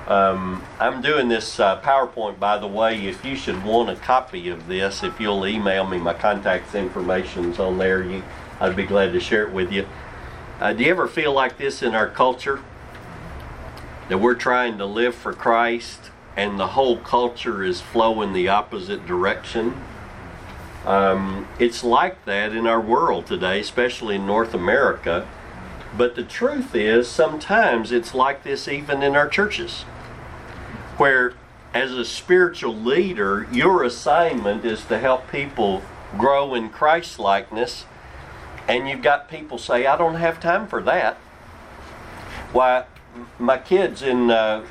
[0.06, 3.06] Um, I'm doing this uh, PowerPoint, by the way.
[3.06, 7.58] If you should want a copy of this, if you'll email me, my contact information's
[7.58, 8.04] on there.
[8.04, 8.22] You,
[8.60, 9.84] I'd be glad to share it with you.
[10.60, 12.60] Uh, do you ever feel like this in our culture?
[14.08, 19.06] That we're trying to live for Christ and the whole culture is flowing the opposite
[19.06, 19.74] direction?
[20.84, 25.26] Um, it's like that in our world today, especially in North America.
[25.96, 29.82] But the truth is, sometimes it's like this even in our churches,
[30.98, 31.32] where
[31.72, 35.82] as a spiritual leader, your assignment is to help people
[36.16, 37.86] grow in Christ likeness,
[38.68, 41.16] and you've got people say, I don't have time for that.
[42.52, 42.84] Why,
[43.38, 44.64] my kid's in uh,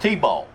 [0.00, 0.48] T ball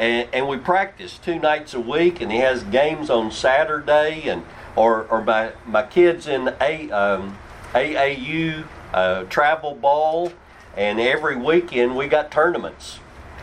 [0.00, 4.44] and, and we practice two nights a week, and he has games on Saturday, and
[4.74, 7.36] or or my my kids in a um,
[7.74, 8.64] AAU
[8.94, 10.32] uh, travel ball,
[10.74, 13.00] and every weekend we got tournaments.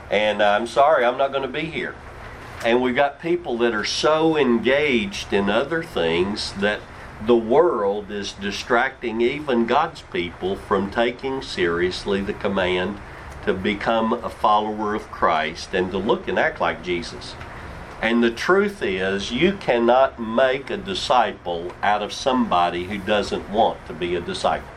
[0.10, 1.94] And uh, I'm sorry, I'm not going to be here.
[2.66, 6.80] And we've got people that are so engaged in other things that
[7.24, 13.00] the world is distracting even God's people from taking seriously the command
[13.48, 17.34] to become a follower of Christ and to look and act like Jesus.
[18.02, 23.86] And the truth is, you cannot make a disciple out of somebody who doesn't want
[23.88, 24.70] to be a disciple.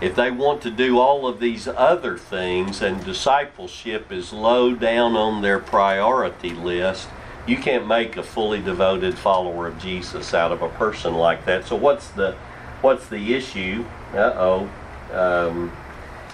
[0.00, 5.16] If they want to do all of these other things and discipleship is low down
[5.16, 7.08] on their priority list,
[7.46, 11.64] you can't make a fully devoted follower of Jesus out of a person like that.
[11.64, 12.36] So what's the
[12.82, 13.84] what's the issue?
[14.12, 14.70] Uh oh.
[15.12, 15.72] Um,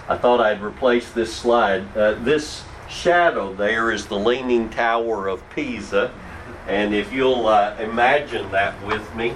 [0.07, 1.83] I thought I'd replace this slide.
[1.97, 6.13] Uh, this shadow there is the Leaning Tower of Pisa.
[6.67, 9.33] And if you'll uh, imagine that with me,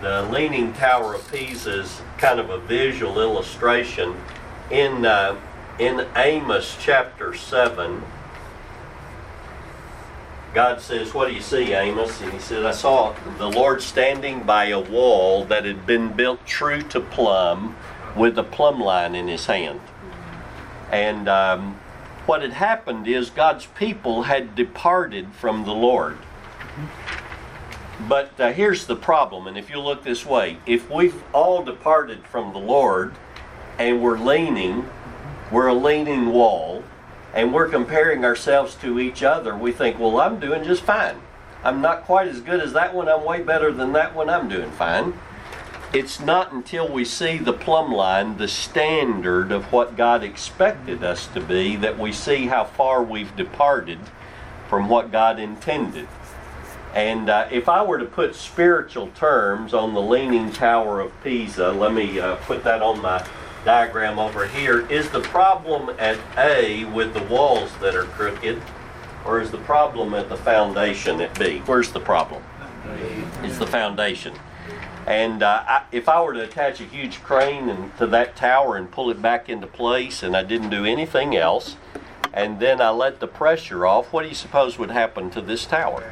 [0.00, 4.16] the Leaning Tower of Pisa is kind of a visual illustration.
[4.70, 5.36] In, uh,
[5.78, 8.02] in Amos chapter 7,
[10.54, 12.20] God says, What do you see, Amos?
[12.20, 16.44] And he said, I saw the Lord standing by a wall that had been built
[16.44, 17.76] true to plumb
[18.16, 19.80] with a plumb line in his hand.
[20.90, 21.80] And um,
[22.26, 26.18] what had happened is God's people had departed from the Lord.
[28.08, 32.24] But uh, here's the problem, and if you look this way, if we've all departed
[32.26, 33.14] from the Lord
[33.78, 34.88] and we're leaning,
[35.50, 36.82] we're a leaning wall,
[37.32, 41.20] and we're comparing ourselves to each other, we think, well, I'm doing just fine.
[41.62, 44.48] I'm not quite as good as that one, I'm way better than that one, I'm
[44.48, 45.14] doing fine
[45.92, 51.26] it's not until we see the plumb line, the standard of what God expected us
[51.28, 53.98] to be, that we see how far we've departed
[54.68, 56.08] from what God intended.
[56.94, 61.70] And uh, if I were to put spiritual terms on the Leaning Tower of Pisa,
[61.72, 63.26] let me uh, put that on my
[63.64, 64.86] diagram over here.
[64.90, 68.60] Is the problem at A with the walls that are crooked,
[69.26, 71.58] or is the problem at the foundation at B?
[71.66, 72.42] Where's the problem?
[73.42, 74.34] It's the foundation.
[75.06, 78.76] And uh, I, if I were to attach a huge crane and, to that tower
[78.76, 81.76] and pull it back into place, and I didn't do anything else,
[82.32, 85.66] and then I let the pressure off, what do you suppose would happen to this
[85.66, 86.04] tower?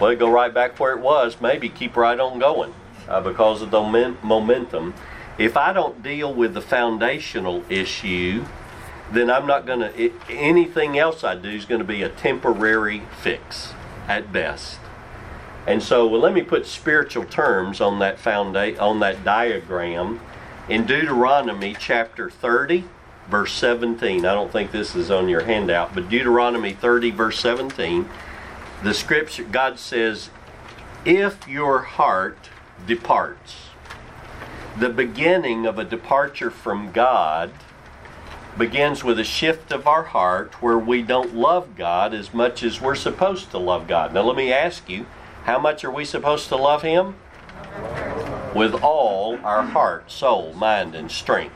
[0.00, 2.74] Well, it'd go right back where it was, maybe keep right on going
[3.08, 3.80] uh, because of the
[4.22, 4.94] momentum.
[5.38, 8.44] If I don't deal with the foundational issue,
[9.10, 13.02] then I'm not going to, anything else I do is going to be a temporary
[13.20, 13.72] fix
[14.08, 14.78] at best.
[15.66, 20.20] And so, well, let me put spiritual terms on that founda- on that diagram.
[20.68, 22.84] In Deuteronomy chapter 30,
[23.28, 24.24] verse 17.
[24.24, 28.08] I don't think this is on your handout, but Deuteronomy 30, verse 17,
[28.82, 30.30] the scripture, God says,
[31.04, 32.50] If your heart
[32.86, 33.68] departs,
[34.78, 37.52] the beginning of a departure from God
[38.58, 42.80] begins with a shift of our heart where we don't love God as much as
[42.80, 44.12] we're supposed to love God.
[44.12, 45.06] Now, let me ask you,
[45.44, 47.16] how much are we supposed to love Him?
[48.54, 51.54] With all our heart, soul, mind, and strength.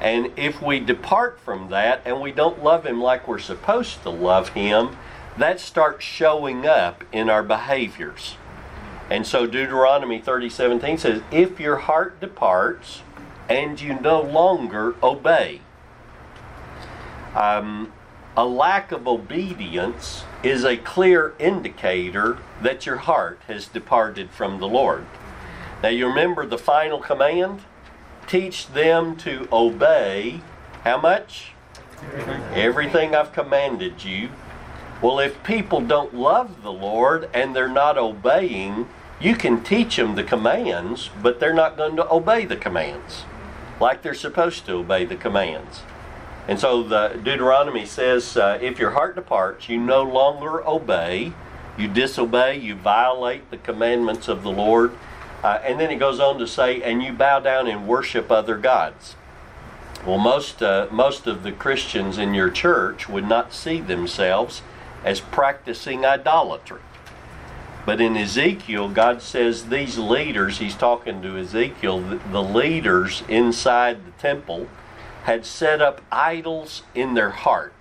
[0.00, 4.10] And if we depart from that and we don't love Him like we're supposed to
[4.10, 4.96] love Him,
[5.38, 8.36] that starts showing up in our behaviors.
[9.08, 13.02] And so Deuteronomy 30:17 says, "If your heart departs
[13.48, 15.60] and you no longer obey."
[17.34, 17.92] Um,
[18.36, 24.68] a lack of obedience is a clear indicator that your heart has departed from the
[24.68, 25.06] Lord.
[25.82, 27.60] Now you remember the final command?
[28.26, 30.40] Teach them to obey
[30.84, 31.52] how much?
[32.02, 34.30] Everything, Everything I've commanded you.
[35.00, 38.88] Well, if people don't love the Lord and they're not obeying,
[39.20, 43.24] you can teach them the commands, but they're not going to obey the commands
[43.82, 45.82] like they're supposed to obey the commands.
[46.48, 51.32] And so the Deuteronomy says, uh, if your heart departs, you no longer obey,
[51.78, 54.92] you disobey, you violate the commandments of the Lord.
[55.42, 58.56] Uh, and then it goes on to say, and you bow down and worship other
[58.56, 59.16] gods.
[60.04, 64.62] Well, most uh, most of the Christians in your church would not see themselves
[65.04, 66.80] as practicing idolatry.
[67.86, 74.04] But in Ezekiel, God says these leaders, he's talking to Ezekiel, the, the leaders inside
[74.04, 74.68] the temple
[75.22, 77.74] had set up idols in their heart.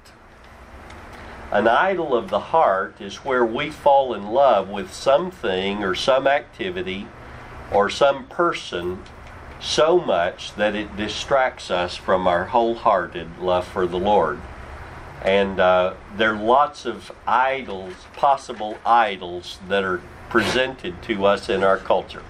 [1.51, 6.25] An idol of the heart is where we fall in love with something or some
[6.25, 7.07] activity
[7.71, 9.03] or some person
[9.59, 14.39] so much that it distracts us from our wholehearted love for the Lord.
[15.23, 21.63] And uh, there are lots of idols, possible idols, that are presented to us in
[21.63, 22.23] our culture.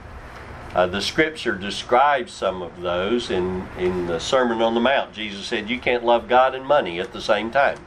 [0.74, 5.14] Uh, the scripture describes some of those in, in the Sermon on the Mount.
[5.14, 7.78] Jesus said, You can't love God and money at the same time.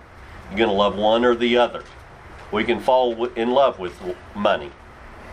[0.50, 1.82] You're going to love one or the other.
[2.52, 3.98] We can fall in love with
[4.34, 4.70] money.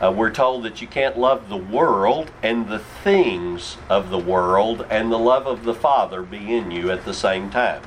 [0.01, 4.85] Uh, we're told that you can't love the world and the things of the world
[4.89, 7.83] and the love of the Father be in you at the same time.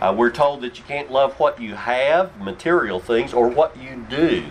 [0.00, 4.06] Uh, we're told that you can't love what you have, material things, or what you
[4.08, 4.46] do.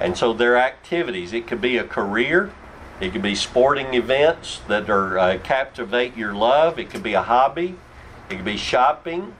[0.00, 1.32] And so their activities.
[1.32, 2.52] It could be a career,
[3.00, 6.78] it could be sporting events that are uh, captivate your love.
[6.78, 7.76] It could be a hobby.
[8.30, 9.34] It could be shopping.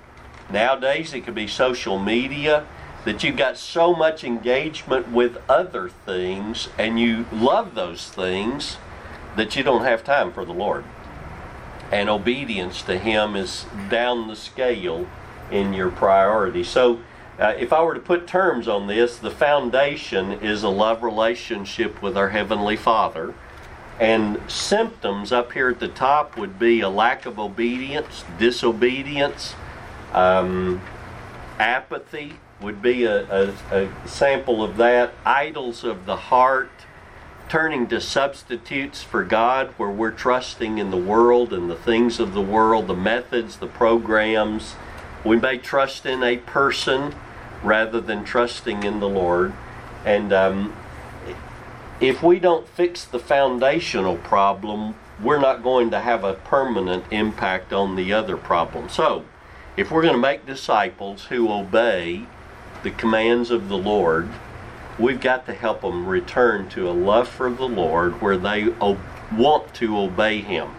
[0.51, 2.67] Nowadays, it could be social media.
[3.05, 8.79] That you've got so much engagement with other things and you love those things
[9.37, 10.85] that you don't have time for the Lord.
[11.93, 15.07] And obedience to Him is down the scale
[15.51, 16.64] in your priority.
[16.64, 17.01] So,
[17.38, 22.01] uh, if I were to put terms on this, the foundation is a love relationship
[22.01, 23.35] with our Heavenly Father.
[24.00, 29.54] And symptoms up here at the top would be a lack of obedience, disobedience,
[30.12, 30.80] um,
[31.59, 35.12] apathy would be a, a, a sample of that.
[35.24, 36.70] Idols of the heart,
[37.48, 42.33] turning to substitutes for God, where we're trusting in the world and the things of
[42.33, 44.74] the world, the methods, the programs.
[45.24, 47.14] We may trust in a person
[47.62, 49.52] rather than trusting in the Lord.
[50.04, 50.76] And um,
[52.00, 57.72] if we don't fix the foundational problem, we're not going to have a permanent impact
[57.72, 58.88] on the other problem.
[58.88, 59.24] So,
[59.76, 62.26] if we're going to make disciples who obey
[62.83, 64.28] the commands of the Lord,
[64.98, 69.00] we've got to help them return to a love for the Lord where they o-
[69.33, 70.70] want to obey Him.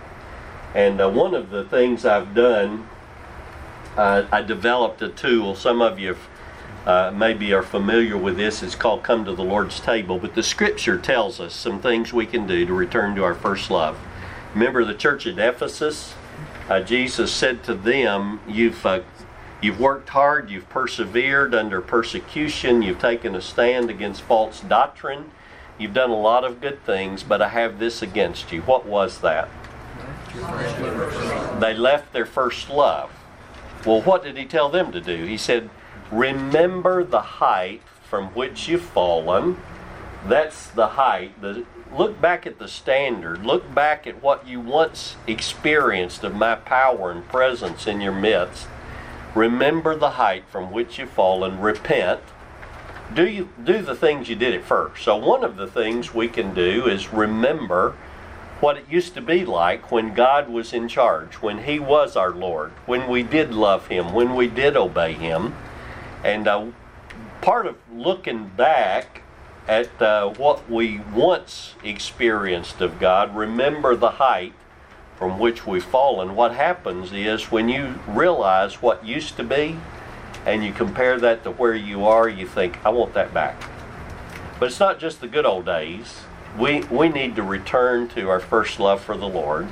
[0.74, 2.88] And uh, one of the things I've done,
[3.96, 5.56] uh, I developed a tool.
[5.56, 6.30] Some of you have
[6.86, 8.62] uh, maybe are familiar with this.
[8.62, 10.20] It's called Come to the Lord's Table.
[10.20, 13.72] But the scripture tells us some things we can do to return to our first
[13.72, 13.98] love.
[14.54, 16.14] Remember the church at Ephesus?
[16.70, 19.02] Uh, Jesus said to them, You've uh,
[19.66, 25.32] You've worked hard, you've persevered under persecution, you've taken a stand against false doctrine,
[25.80, 28.62] you've done a lot of good things, but I have this against you.
[28.62, 29.50] What was that?
[31.60, 33.10] They left their first love.
[33.86, 35.26] Well, what did he tell them to do?
[35.26, 35.70] He said,
[36.16, 39.58] Remember the height from which you've fallen.
[40.26, 41.42] That's the height.
[41.42, 43.46] The, look back at the standard.
[43.46, 48.68] Look back at what you once experienced of my power and presence in your midst.
[49.36, 51.60] Remember the height from which you've fallen.
[51.60, 52.22] Repent.
[53.14, 55.04] Do you do the things you did at first?
[55.04, 57.94] So one of the things we can do is remember
[58.62, 62.32] what it used to be like when God was in charge, when He was our
[62.32, 65.54] Lord, when we did love Him, when we did obey Him.
[66.26, 66.66] And uh,
[67.42, 69.22] part of looking back
[69.68, 74.54] at uh, what we once experienced of God, remember the height
[75.20, 79.78] from which we've fallen, what happens is when you realize what used to be
[80.48, 83.64] and you compare that to where you are, you think, I want that back.
[84.60, 86.22] But it's not just the good old days.
[86.58, 89.68] We, we need to return to our first love for the Lord.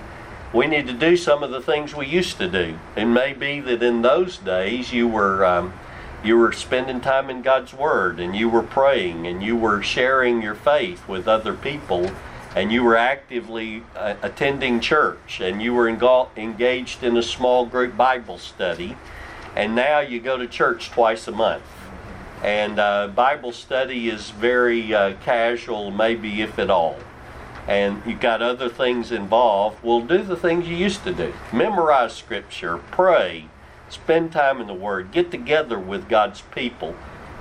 [0.53, 2.77] We need to do some of the things we used to do.
[2.95, 5.73] It may be that in those days you were um,
[6.24, 10.41] you were spending time in God's Word and you were praying and you were sharing
[10.41, 12.11] your faith with other people
[12.55, 17.97] and you were actively uh, attending church and you were engaged in a small group
[17.97, 18.95] Bible study
[19.55, 21.63] and now you go to church twice a month.
[22.41, 26.97] And uh, Bible study is very uh, casual, maybe if at all.
[27.67, 29.82] And you've got other things involved.
[29.84, 33.47] Well, do the things you used to do memorize Scripture, pray,
[33.93, 36.95] spend time in the Word, get together with God's people.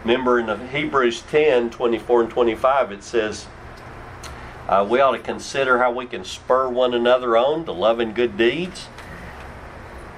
[0.04, 3.46] Remember in Hebrews 10 24 and 25, it says,
[4.68, 8.14] uh, we ought to consider how we can spur one another on to love and
[8.14, 8.86] good deeds.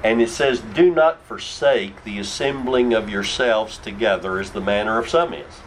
[0.03, 5.09] And it says, Do not forsake the assembling of yourselves together as the manner of
[5.09, 5.61] some is.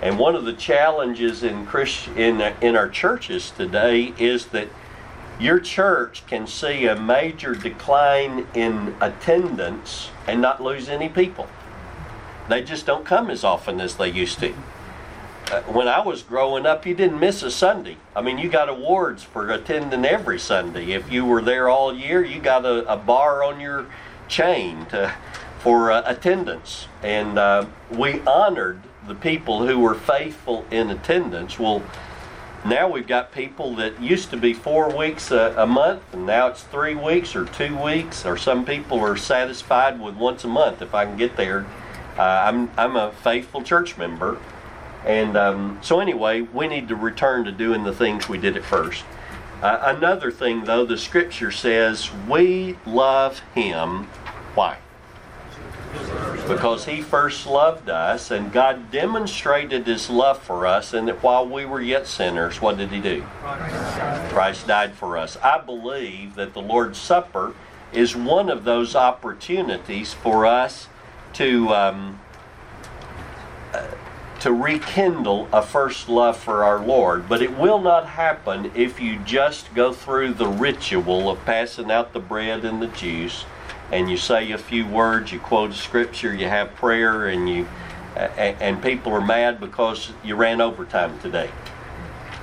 [0.00, 4.68] And one of the challenges in, Christ, in, in our churches today is that
[5.38, 11.46] your church can see a major decline in attendance and not lose any people.
[12.48, 14.54] They just don't come as often as they used to.
[15.50, 17.96] Uh, when I was growing up, you didn't miss a Sunday.
[18.16, 20.92] I mean, you got awards for attending every Sunday.
[20.92, 23.86] If you were there all year, you got a, a bar on your
[24.28, 25.14] chain to,
[25.60, 26.88] for uh, attendance.
[27.02, 31.60] And uh, we honored the people who were faithful in attendance.
[31.60, 31.82] Well,
[32.64, 36.48] now we've got people that used to be four weeks a, a, month, and now
[36.48, 40.82] it's three weeks or two weeks, or some people are satisfied with once a month
[40.82, 41.66] if I can get there.
[42.18, 44.38] Uh, I'm, I'm a faithful church member
[45.06, 48.64] and um, so, anyway, we need to return to doing the things we did at
[48.64, 49.04] first.
[49.62, 54.04] Uh, another thing, though, the scripture says we love Him.
[54.56, 54.78] Why?
[56.48, 61.46] Because He first loved us, and God demonstrated His love for us, and that while
[61.46, 63.22] we were yet sinners, what did He do?
[64.30, 65.36] Christ died for us.
[65.42, 67.54] I believe that the Lord's Supper
[67.92, 70.88] is one of those opportunities for us
[71.34, 71.68] to.
[71.70, 72.20] Um,
[73.72, 73.86] uh,
[74.40, 77.28] to rekindle a first love for our Lord.
[77.28, 82.12] But it will not happen if you just go through the ritual of passing out
[82.12, 83.44] the bread and the juice
[83.92, 87.66] and you say a few words, you quote a scripture, you have prayer, and you
[88.16, 91.50] and people are mad because you ran overtime today.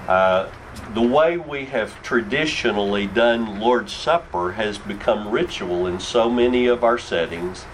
[0.08, 0.48] Uh,
[0.94, 6.84] the way we have traditionally done Lord's Supper has become ritual in so many of
[6.84, 7.66] our settings,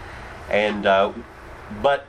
[0.50, 1.12] and uh,
[1.82, 2.06] but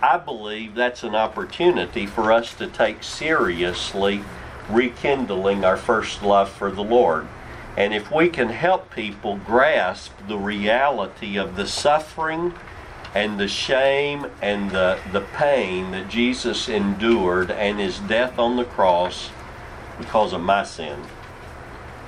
[0.00, 4.22] I believe that's an opportunity for us to take seriously
[4.68, 7.26] rekindling our first love for the Lord.
[7.76, 12.54] And if we can help people grasp the reality of the suffering
[13.14, 18.64] and the shame and the, the pain that Jesus endured and his death on the
[18.64, 19.30] cross
[19.98, 21.02] because of my sin,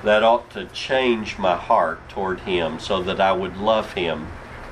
[0.03, 4.27] that ought to change my heart toward him so that I would love him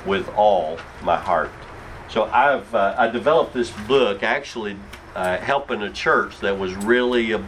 [0.05, 1.51] with all my heart.
[2.09, 4.77] So I've uh, I developed this book actually
[5.15, 7.43] uh, helping a church that was really a,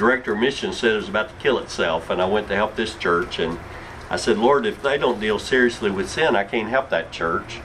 [0.00, 2.74] director of mission said it was about to kill itself, and I went to help
[2.74, 3.58] this church, and
[4.08, 7.60] I said, Lord, if they don't deal seriously with sin, I can't help that church.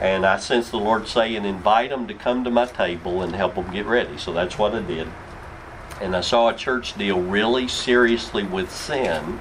[0.00, 3.54] And I sensed the Lord saying, invite them to come to my table and help
[3.54, 4.18] them get ready.
[4.18, 5.08] So that's what I did.
[6.02, 9.40] And I saw a church deal really seriously with sin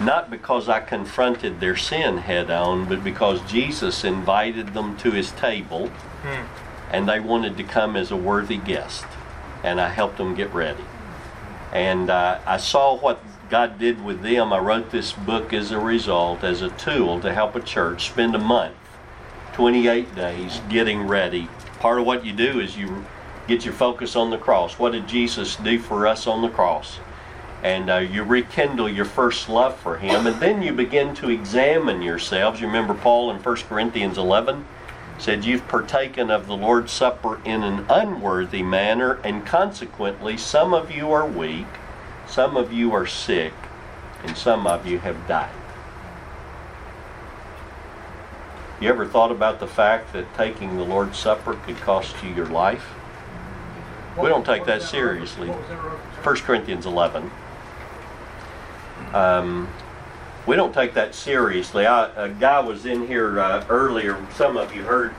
[0.00, 5.30] not because I confronted their sin head on, but because Jesus invited them to his
[5.32, 6.46] table hmm.
[6.90, 9.04] and they wanted to come as a worthy guest.
[9.62, 10.84] And I helped them get ready.
[11.74, 14.52] And uh, I saw what God did with them.
[14.52, 18.34] I wrote this book as a result, as a tool to help a church spend
[18.34, 18.76] a month,
[19.54, 21.48] 28 days, getting ready.
[21.80, 23.04] Part of what you do is you
[23.48, 24.78] get your focus on the cross.
[24.78, 27.00] What did Jesus do for us on the cross?
[27.64, 32.02] and uh, you rekindle your first love for Him, and then you begin to examine
[32.02, 32.60] yourselves.
[32.60, 34.66] You remember Paul in 1 Corinthians 11
[35.18, 40.90] said, You've partaken of the Lord's Supper in an unworthy manner, and consequently, some of
[40.90, 41.66] you are weak,
[42.26, 43.54] some of you are sick,
[44.22, 45.54] and some of you have died.
[48.80, 52.46] You ever thought about the fact that taking the Lord's Supper could cost you your
[52.46, 52.86] life?
[54.18, 55.48] We don't take that seriously.
[55.48, 57.30] 1 Corinthians 11.
[59.12, 59.68] Um,
[60.46, 61.86] we don't take that seriously.
[61.86, 64.24] I, a guy was in here uh, earlier.
[64.34, 65.12] Some of you heard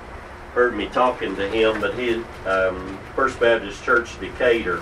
[0.54, 2.16] heard me talking to him, but he
[2.48, 4.82] um, First Baptist Church Decatur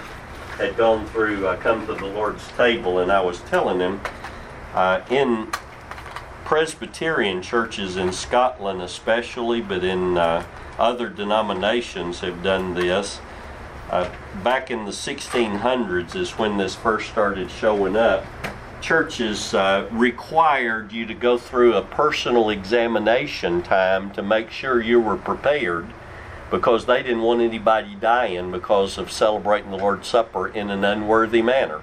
[0.58, 4.00] had gone through, uh, come to the Lord's table, and I was telling him
[4.74, 5.52] Uh, in
[6.46, 10.44] Presbyterian churches in Scotland, especially, but in uh,
[10.80, 13.20] other denominations, have done this.
[13.92, 14.10] Uh,
[14.44, 18.26] back in the 1600s is when this first started showing up.
[18.84, 25.00] Churches uh, required you to go through a personal examination time to make sure you
[25.00, 25.88] were prepared
[26.52, 31.42] because they didn't want anybody dying because of celebrating the Lord's Supper in an unworthy
[31.42, 31.80] manner.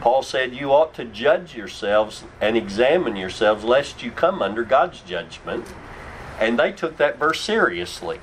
[0.00, 4.98] Paul said, You ought to judge yourselves and examine yourselves lest you come under God's
[4.98, 5.64] judgment.
[6.40, 8.18] And they took that verse seriously.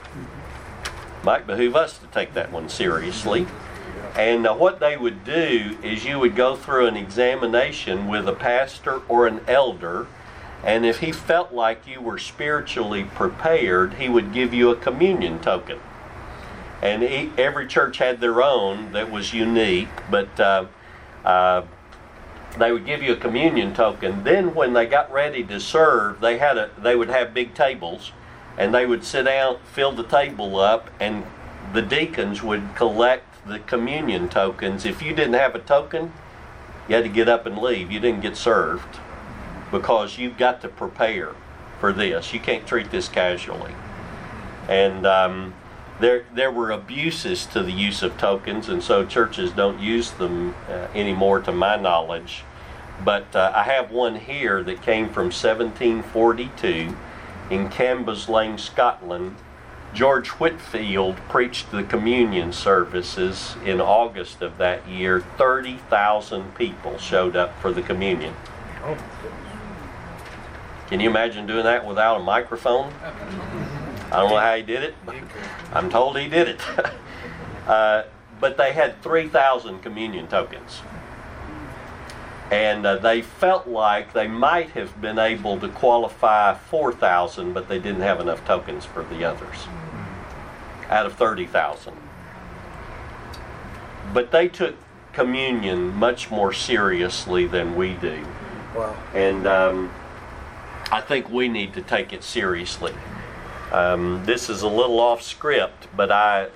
[1.23, 3.47] Might behoove us to take that one seriously.
[4.15, 8.33] And uh, what they would do is you would go through an examination with a
[8.33, 10.07] pastor or an elder.
[10.63, 15.39] And if he felt like you were spiritually prepared, he would give you a communion
[15.39, 15.79] token.
[16.81, 20.65] And he, every church had their own that was unique, but uh,
[21.23, 21.63] uh,
[22.57, 24.23] they would give you a communion token.
[24.23, 28.11] Then, when they got ready to serve, they had a they would have big tables,
[28.57, 31.25] and they would sit down, fill the table up, and
[31.73, 34.85] the deacons would collect the communion tokens.
[34.85, 36.13] If you didn't have a token,
[36.87, 37.91] you had to get up and leave.
[37.91, 38.99] You didn't get served
[39.71, 41.35] because you've got to prepare
[41.79, 42.33] for this.
[42.33, 43.73] You can't treat this casually.
[44.67, 45.53] And um,
[45.99, 50.55] there, there were abuses to the use of tokens, and so churches don't use them
[50.67, 52.43] uh, anymore, to my knowledge.
[53.03, 56.95] But uh, I have one here that came from 1742
[57.49, 59.35] in Cambuslang, Scotland.
[59.93, 65.21] George Whitefield preached the communion services in August of that year.
[65.37, 68.35] 30,000 people showed up for the communion.
[70.87, 72.93] Can you imagine doing that without a microphone?
[74.11, 75.15] I don't know how he did it, but
[75.73, 76.61] I'm told he did it.
[77.67, 78.03] uh,
[78.39, 80.81] but they had 3,000 communion tokens.
[82.51, 87.77] And uh, they felt like they might have been able to qualify 4,000, but they
[87.77, 89.67] didn't have enough tokens for the others
[90.89, 91.93] out of 30,000.
[94.13, 94.75] But they took
[95.13, 98.25] communion much more seriously than we do.
[98.75, 98.95] Wow.
[99.13, 99.91] And um,
[100.91, 102.93] I think we need to take it seriously.
[103.71, 106.49] Um, this is a little off script, but I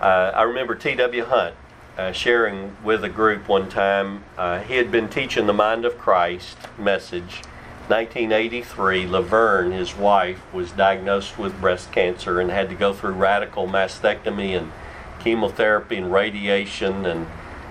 [0.00, 1.24] uh, I remember T.W.
[1.24, 1.54] Hunt
[1.96, 4.24] uh, sharing with a group one time.
[4.36, 7.42] Uh, he had been teaching the Mind of Christ message.
[7.88, 13.66] 1983, Laverne, his wife, was diagnosed with breast cancer and had to go through radical
[13.66, 14.72] mastectomy and
[15.20, 17.26] chemotherapy and radiation and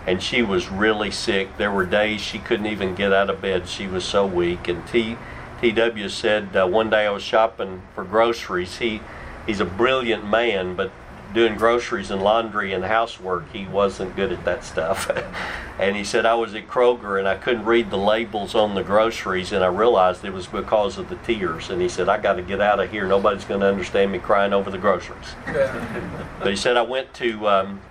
[0.07, 1.57] and she was really sick.
[1.57, 3.68] There were days she couldn't even get out of bed.
[3.68, 4.68] She was so weak.
[4.68, 5.18] And T
[5.61, 8.78] TW said uh, one day I was shopping for groceries.
[8.78, 9.01] He
[9.47, 10.91] he's a brilliant man, but
[11.36, 15.12] doing groceries and laundry and housework, he wasn't good at that stuff.
[15.80, 18.84] and he said I was at Kroger and I couldn't read the labels on the
[18.84, 21.70] groceries, and I realized it was because of the tears.
[21.70, 23.06] And he said I got to get out of here.
[23.06, 25.36] Nobody's going to understand me crying over the groceries.
[25.46, 27.48] but he said I went to.
[27.48, 27.82] Um,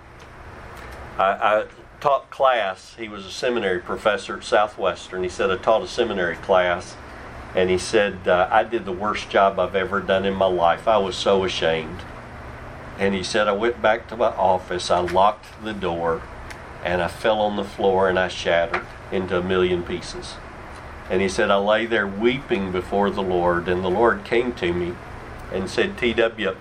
[1.18, 1.66] I, I
[2.00, 2.96] taught class.
[2.98, 5.22] He was a seminary professor at Southwestern.
[5.22, 6.96] He said I taught a seminary class
[7.54, 10.88] and he said, uh, I did the worst job I've ever done in my life.
[10.88, 12.00] I was so ashamed.
[12.98, 16.22] And he said, I went back to my office, I locked the door,
[16.84, 20.34] and I fell on the floor and I shattered into a million pieces.
[21.10, 24.72] And he said, I lay there weeping before the Lord, and the Lord came to
[24.72, 24.94] me
[25.52, 26.56] and said, T.W.,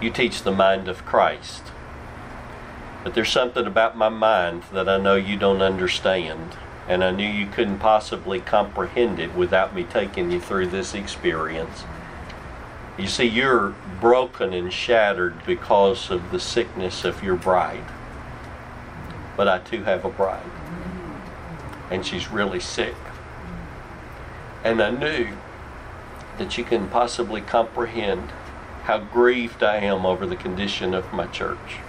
[0.00, 1.64] you teach the mind of Christ.
[3.02, 6.56] But there's something about my mind that I know you don't understand
[6.88, 11.84] and I knew you couldn't possibly comprehend it without me taking you through this experience.
[12.98, 17.84] You see, you're broken and shattered because of the sickness of your bride.
[19.36, 20.50] But I too have a bride,
[21.90, 22.94] and she's really sick.
[24.64, 25.28] And I knew
[26.38, 28.30] that you can possibly comprehend
[28.84, 31.80] how grieved I am over the condition of my church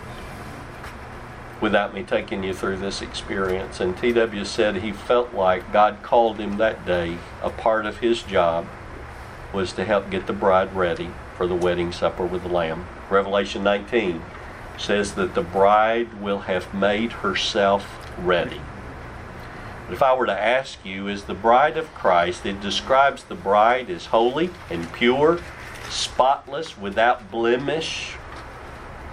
[1.62, 3.80] without me taking you through this experience.
[3.80, 7.18] And TW said he felt like God called him that day.
[7.42, 8.68] A part of his job
[9.54, 12.88] was to help get the bride ready for the wedding supper with the Lamb.
[13.10, 14.22] Revelation 19
[14.78, 18.62] says that the bride will have made herself ready.
[19.86, 23.36] But if I were to ask you, is the bride of Christ, it describes the
[23.36, 25.40] bride as holy and pure,
[25.90, 28.16] spotless, without blemish.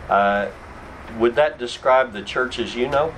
[0.08, 0.50] Uh,
[1.18, 3.14] would that describe the churches you know?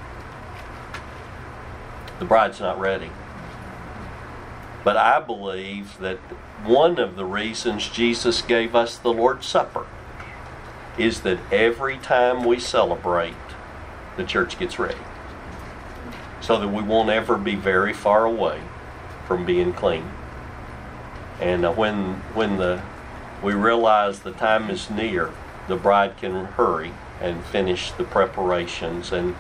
[2.19, 3.11] The bride's not ready.
[4.85, 6.19] But I believe that
[6.64, 9.86] one of the reasons Jesus gave us the Lord's Supper
[10.98, 13.34] is that every time we celebrate,
[14.16, 14.98] the church gets ready.
[16.40, 18.61] So that we won't ever be very far away
[19.26, 20.11] from being clean.
[21.40, 22.82] And uh, when when the
[23.42, 25.30] we realize the time is near,
[25.68, 29.36] the bride can hurry and finish the preparations and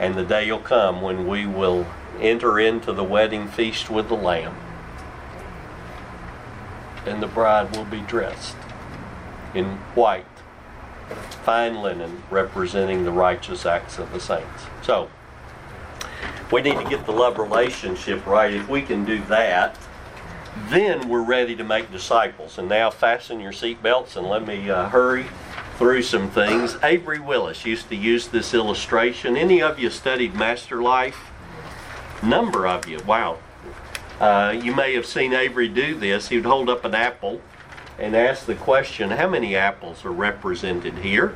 [0.00, 1.86] and the day will come when we will
[2.20, 4.54] enter into the wedding feast with the lamb
[7.06, 8.56] and the bride will be dressed
[9.54, 10.26] in white
[11.44, 15.08] fine linen representing the righteous acts of the saints so
[16.52, 19.78] we need to get the love relationship right if we can do that
[20.68, 24.88] then we're ready to make disciples and now fasten your seatbelts and let me uh,
[24.88, 25.26] hurry
[25.76, 26.76] through some things.
[26.82, 29.36] Avery Willis used to use this illustration.
[29.36, 31.30] Any of you studied Master Life?
[32.22, 32.98] Number of you.
[33.06, 33.38] Wow.
[34.20, 36.28] Uh, you may have seen Avery do this.
[36.28, 37.40] He would hold up an apple
[37.98, 41.34] and ask the question, How many apples are represented here?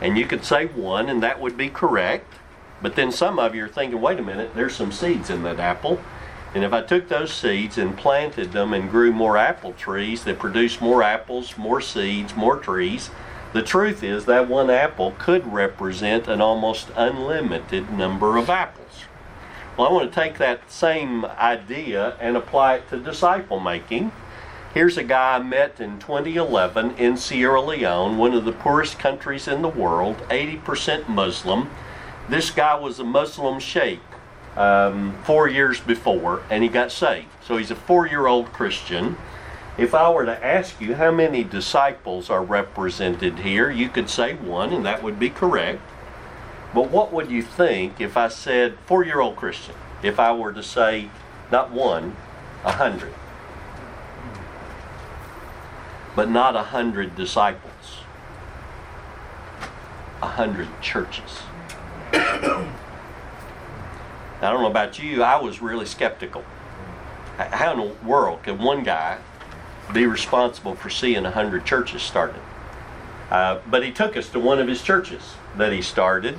[0.00, 2.34] And you could say one, and that would be correct.
[2.80, 5.58] But then some of you are thinking, Wait a minute, there's some seeds in that
[5.58, 6.00] apple.
[6.54, 10.38] And if I took those seeds and planted them and grew more apple trees that
[10.38, 13.10] produced more apples, more seeds, more trees,
[13.52, 18.83] the truth is that one apple could represent an almost unlimited number of apples.
[19.76, 24.12] Well, I want to take that same idea and apply it to disciple making.
[24.72, 29.48] Here's a guy I met in 2011 in Sierra Leone, one of the poorest countries
[29.48, 31.70] in the world, 80% Muslim.
[32.28, 33.98] This guy was a Muslim sheikh
[34.56, 37.26] um, four years before, and he got saved.
[37.44, 39.16] So he's a four year old Christian.
[39.76, 44.34] If I were to ask you how many disciples are represented here, you could say
[44.34, 45.80] one, and that would be correct.
[46.74, 49.74] But what would you think if I said four year old Christian?
[50.02, 51.08] If I were to say
[51.50, 52.16] not one,
[52.64, 53.14] a hundred.
[56.16, 58.00] But not a hundred disciples,
[60.22, 61.42] a hundred churches.
[62.12, 62.68] I
[64.40, 66.44] don't know about you, I was really skeptical.
[67.38, 69.18] How in the world could one guy
[69.92, 72.40] be responsible for seeing a hundred churches started.
[73.30, 76.38] Uh, but he took us to one of his churches that he started,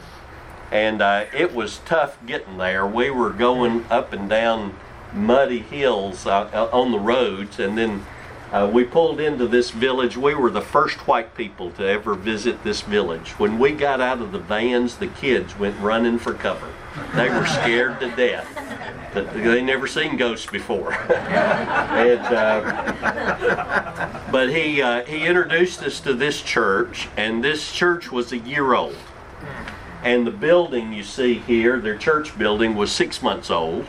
[0.71, 2.85] and uh, it was tough getting there.
[2.85, 4.75] We were going up and down
[5.13, 8.05] muddy hills uh, uh on the roads, and then
[8.51, 10.15] uh, we pulled into this village.
[10.15, 13.31] We were the first white people to ever visit this village.
[13.31, 16.71] When we got out of the vans, the kids went running for cover.
[17.15, 18.47] They were scared to death.
[19.13, 20.93] They never seen ghosts before.
[21.13, 23.05] and, uh,
[24.31, 28.73] but he uh, he introduced us to this church, and this church was a year
[28.73, 28.95] old.
[30.05, 33.87] And the building you see here, their church building, was six months old.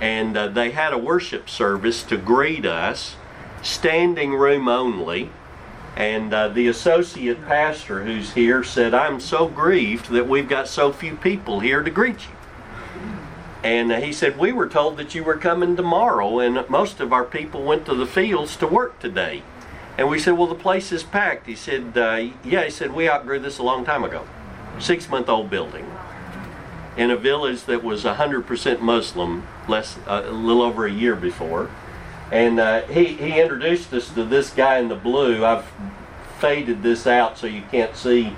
[0.00, 3.16] And uh, they had a worship service to greet us,
[3.60, 5.30] standing room only.
[5.96, 10.92] And uh, the associate pastor who's here said, I'm so grieved that we've got so
[10.92, 12.36] few people here to greet you.
[13.64, 17.24] And he said, We were told that you were coming tomorrow, and most of our
[17.24, 19.42] people went to the fields to work today.
[19.98, 21.48] And we said, Well, the place is packed.
[21.48, 24.24] He said, uh, Yeah, he said, We outgrew this a long time ago.
[24.78, 25.86] Six month old building
[26.96, 31.70] in a village that was 100% Muslim less, uh, a little over a year before.
[32.30, 35.44] And uh, he, he introduced us to this guy in the blue.
[35.44, 35.66] I've
[36.38, 38.34] faded this out so you can't see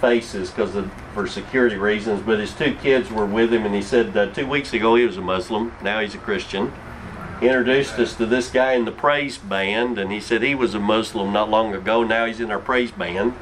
[0.00, 0.76] faces because
[1.12, 2.22] for security reasons.
[2.22, 5.04] But his two kids were with him, and he said uh, two weeks ago he
[5.04, 5.72] was a Muslim.
[5.82, 6.72] Now he's a Christian.
[7.40, 10.74] He introduced us to this guy in the praise band, and he said he was
[10.74, 12.02] a Muslim not long ago.
[12.02, 13.34] Now he's in our praise band,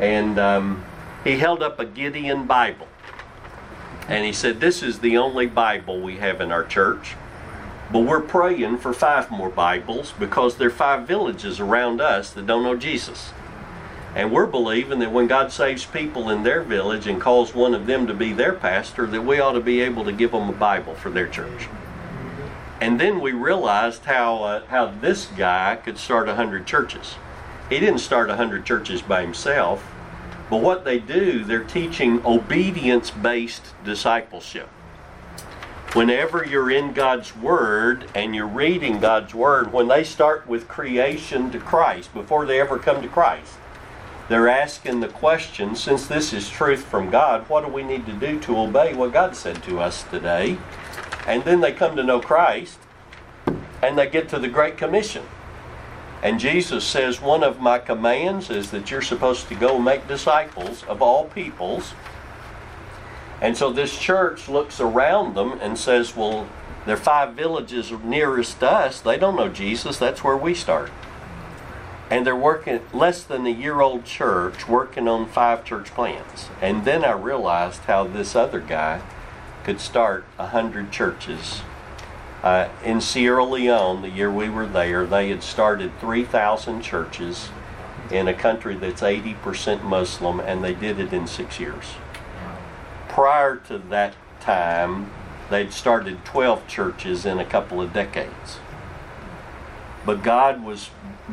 [0.00, 0.84] and um,
[1.26, 2.88] he held up a Gideon Bible,
[4.08, 7.16] and he said, "This is the only Bible we have in our church."
[7.92, 12.46] But we're praying for five more Bibles because there are five villages around us that
[12.46, 13.32] don't know Jesus.
[14.14, 17.86] And we're believing that when God saves people in their village and calls one of
[17.86, 20.52] them to be their pastor, that we ought to be able to give them a
[20.52, 21.68] Bible for their church.
[22.80, 27.16] And then we realized how, uh, how this guy could start 100 churches.
[27.68, 29.84] He didn't start 100 churches by himself,
[30.48, 34.68] but what they do, they're teaching obedience based discipleship.
[35.92, 41.50] Whenever you're in God's Word and you're reading God's Word, when they start with creation
[41.50, 43.54] to Christ, before they ever come to Christ,
[44.28, 48.12] they're asking the question since this is truth from God, what do we need to
[48.12, 50.58] do to obey what God said to us today?
[51.26, 52.78] And then they come to know Christ
[53.82, 55.24] and they get to the Great Commission.
[56.22, 60.82] And Jesus says, One of my commands is that you're supposed to go make disciples
[60.84, 61.94] of all peoples.
[63.40, 66.48] And so this church looks around them and says, Well,
[66.84, 69.00] there are five villages nearest us.
[69.00, 69.98] They don't know Jesus.
[69.98, 70.90] That's where we start
[72.10, 76.84] and they're working less than a year old church working on five church plants and
[76.84, 79.00] then i realized how this other guy
[79.64, 81.62] could start a hundred churches
[82.46, 87.48] Uh, in Sierra Leone, the year we were there, they had started 3,000 churches
[88.08, 91.96] in a country that's 80% Muslim, and they did it in six years.
[93.08, 95.10] Prior to that time,
[95.50, 98.58] they'd started 12 churches in a couple of decades.
[100.04, 100.90] But God was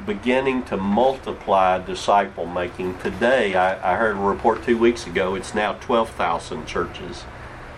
[0.08, 2.98] beginning to multiply disciple making.
[2.98, 7.26] Today, I, I, heard a report two weeks ago, it's now 12,000 churches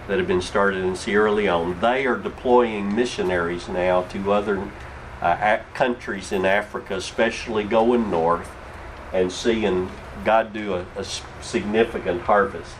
[0.08, 1.80] that have been started in Sierra Leone.
[1.80, 4.70] They are deploying missionaries now to other
[5.22, 8.52] uh, countries in Africa, especially going north
[9.14, 9.90] and seeing
[10.24, 11.04] God do a, a
[11.42, 12.72] significant harvest.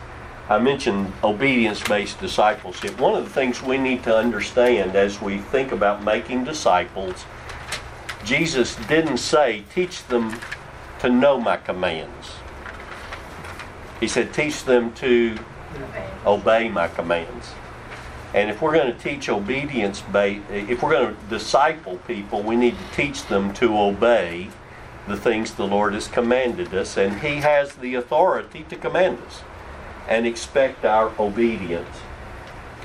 [0.48, 3.00] I mentioned obedience based discipleship.
[3.00, 7.24] One of the things we need to understand as we think about making disciples,
[8.24, 10.38] Jesus didn't say, teach them
[11.00, 12.32] to know my commands.
[13.98, 15.36] He said, teach them to
[16.24, 17.52] obey my commands.
[18.34, 22.76] And if we're going to teach obedience if we're going to disciple people, we need
[22.76, 24.50] to teach them to obey
[25.06, 29.42] the things the Lord has commanded us, and He has the authority to command us
[30.08, 31.96] and expect our obedience.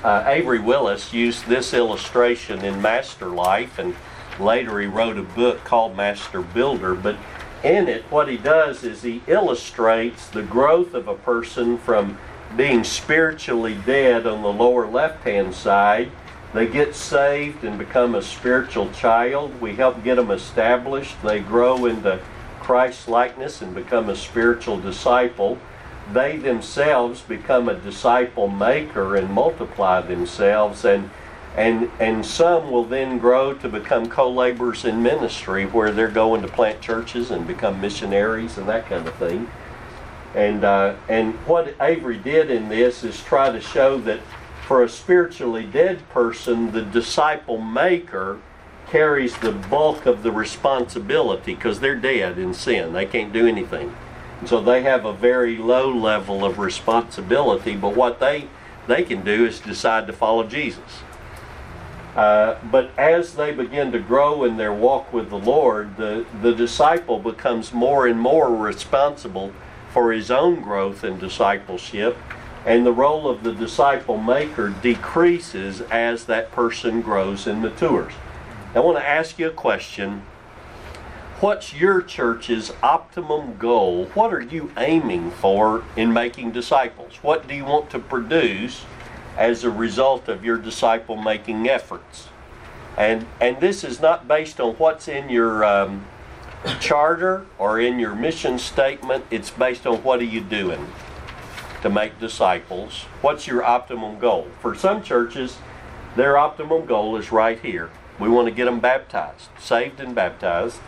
[0.04, 3.96] Uh, Avery Willis used this illustration in Master Life, and
[4.40, 6.96] later he wrote a book called Master Builder.
[6.96, 7.18] But
[7.64, 12.18] in it, what he does is he illustrates the growth of a person from
[12.56, 16.12] being spiritually dead on the lower left hand side.
[16.54, 19.62] They get saved and become a spiritual child.
[19.62, 21.22] We help get them established.
[21.24, 22.20] They grow into
[22.60, 25.58] Christ likeness and become a spiritual disciple
[26.14, 31.10] they themselves become a disciple maker and multiply themselves and
[31.56, 36.48] and and some will then grow to become co-laborers in ministry where they're going to
[36.48, 39.50] plant churches and become missionaries and that kind of thing
[40.36, 44.20] and uh, and what Avery did in this is try to show that
[44.68, 48.40] for a spiritually dead person the disciple maker
[48.90, 53.94] carries the bulk of the responsibility because they're dead in sin they can't do anything
[54.42, 58.48] And so they have a very low level of responsibility, but what they,
[58.88, 61.04] they can do is decide to follow Jesus.
[62.16, 66.54] Uh, but as they begin to grow in their walk with the Lord, the, the
[66.54, 69.54] disciple becomes more and more responsible
[69.92, 72.18] for his own growth in discipleship,
[72.66, 78.14] and the role of the disciple maker decreases as that person grows and matures.
[78.74, 80.24] I want to ask you a question
[81.42, 84.06] what's your church's optimum goal?
[84.14, 87.16] What are you aiming for in making disciples?
[87.24, 88.86] What do you want to produce
[89.36, 92.28] as a result of your disciple making efforts?
[92.96, 96.06] And, and this is not based on what's in your um,
[96.80, 100.88] charter or in your mission statement, it's based on what are you doing
[101.82, 103.06] to make disciples.
[103.22, 104.48] What's your optimum goal?
[104.62, 105.58] For some churches,
[106.16, 107.90] their optimum goal is right here.
[108.20, 110.80] We want to get them baptized, saved and baptized.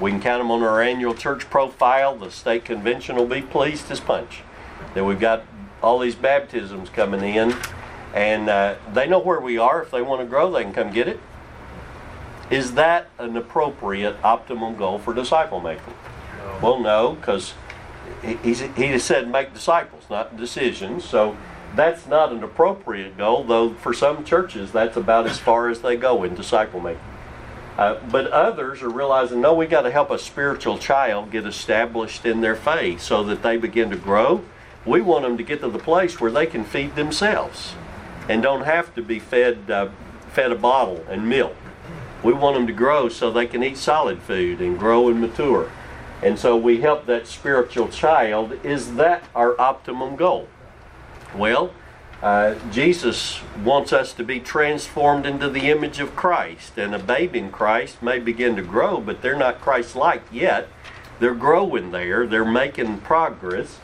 [0.00, 2.16] We can count them on our annual church profile.
[2.16, 4.42] The state convention will be pleased as punch.
[4.94, 5.44] That we've got
[5.82, 7.54] all these baptisms coming in,
[8.14, 9.82] and uh, they know where we are.
[9.82, 11.20] If they want to grow, they can come get it.
[12.50, 15.94] Is that an appropriate optimum goal for disciple making?
[16.38, 16.58] No.
[16.62, 17.54] Well, no, because
[18.22, 21.04] he, he said make disciples, not decisions.
[21.04, 21.36] So
[21.74, 25.96] that's not an appropriate goal, though for some churches that's about as far as they
[25.96, 27.02] go in disciple making.
[27.76, 32.24] Uh, but others are realizing, no, we got to help a spiritual child get established
[32.24, 34.44] in their faith so that they begin to grow.
[34.86, 37.74] We want them to get to the place where they can feed themselves
[38.28, 39.88] and don't have to be fed uh,
[40.30, 41.56] fed a bottle and milk.
[42.24, 45.70] We want them to grow so they can eat solid food and grow and mature.
[46.22, 48.58] And so we help that spiritual child.
[48.64, 50.48] Is that our optimum goal?
[51.36, 51.72] Well,
[52.22, 57.36] uh, Jesus wants us to be transformed into the image of Christ, and a babe
[57.36, 60.68] in Christ may begin to grow, but they're not Christ like yet.
[61.20, 63.78] They're growing there, they're making progress.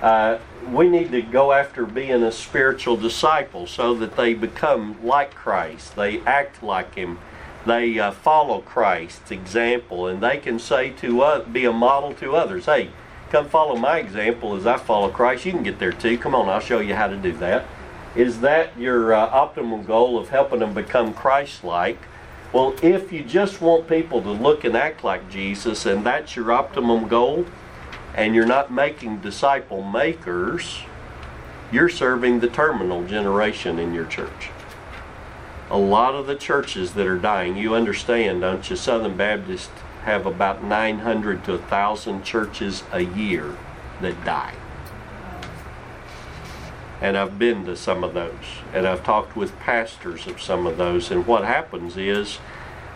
[0.00, 0.38] Uh,
[0.70, 5.96] we need to go after being a spiritual disciple so that they become like Christ,
[5.96, 7.18] they act like Him,
[7.66, 12.34] they uh, follow Christ's example, and they can say to us, be a model to
[12.34, 12.66] others.
[12.66, 12.90] Hey,
[13.32, 15.46] Come follow my example as I follow Christ.
[15.46, 16.18] You can get there too.
[16.18, 17.64] Come on, I'll show you how to do that.
[18.14, 21.96] Is that your uh, optimal goal of helping them become Christ like?
[22.52, 26.52] Well, if you just want people to look and act like Jesus and that's your
[26.52, 27.46] optimum goal,
[28.14, 30.82] and you're not making disciple makers,
[31.72, 34.50] you're serving the terminal generation in your church.
[35.72, 38.76] A lot of the churches that are dying, you understand, don't you?
[38.76, 39.70] Southern Baptists
[40.02, 43.56] have about 900 to 1,000 churches a year
[44.02, 44.52] that die.
[47.00, 48.60] And I've been to some of those.
[48.74, 51.10] And I've talked with pastors of some of those.
[51.10, 52.38] And what happens is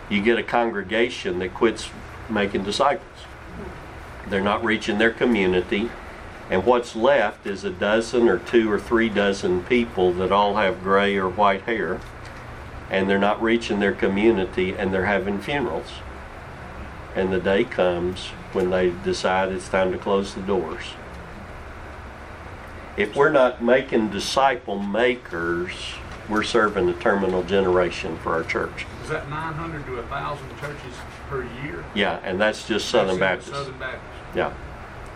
[0.07, 1.89] you get a congregation that quits
[2.29, 3.25] making disciples.
[4.27, 5.89] They're not reaching their community.
[6.51, 10.83] And what's left is a dozen or two or three dozen people that all have
[10.83, 11.99] gray or white hair.
[12.89, 15.91] And they're not reaching their community and they're having funerals.
[17.15, 20.83] And the day comes when they decide it's time to close the doors.
[22.95, 25.71] If we're not making disciple makers,
[26.29, 28.85] we're serving a terminal generation for our church.
[29.03, 30.95] Is that 900 to 1,000 churches
[31.29, 31.85] per year?
[31.93, 33.51] Yeah, and that's just Southern That's Baptist.
[33.51, 34.03] Southern Baptist.
[34.35, 34.53] Yeah.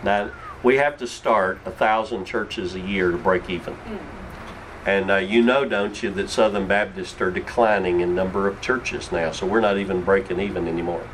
[0.02, 0.30] Now,
[0.62, 3.74] we have to start a thousand churches a year to break even.
[3.74, 3.98] Mm.
[4.84, 9.12] And uh, you know, don't you, that Southern Baptists are declining in number of churches
[9.12, 11.06] now, so we're not even breaking even anymore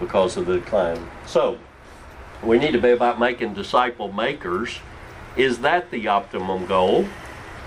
[0.00, 1.08] because of the decline.
[1.26, 1.58] So,
[2.42, 4.78] we need to be about making disciple makers.
[5.36, 7.06] Is that the optimum goal?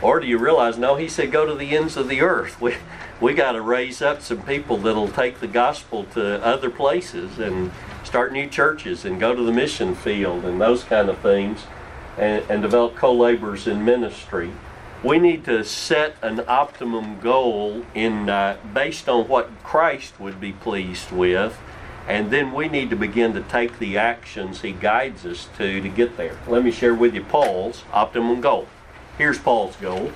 [0.02, 2.60] Or do you realize, no, he said go to the ends of the earth.
[2.60, 2.76] We,
[3.20, 7.72] we got to raise up some people that'll take the gospel to other places and
[8.04, 11.62] start new churches and go to the mission field and those kind of things
[12.18, 14.52] and, and develop co laborers in ministry.
[15.04, 20.52] We need to set an optimum goal in uh, based on what Christ would be
[20.52, 21.58] pleased with,
[22.08, 25.90] and then we need to begin to take the actions He guides us to to
[25.90, 26.38] get there.
[26.48, 28.68] Let me share with you Paul's optimum goal.
[29.18, 30.12] Here's Paul's goal.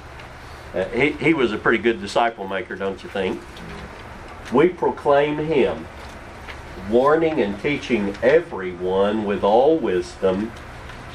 [0.74, 3.41] Uh, he, he was a pretty good disciple maker, don't you think?
[4.54, 5.88] We proclaim Him
[6.89, 10.52] warning and teaching everyone with all wisdom,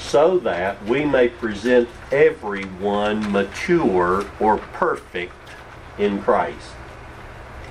[0.01, 5.35] so that we may present everyone mature or perfect
[5.99, 6.73] in Christ.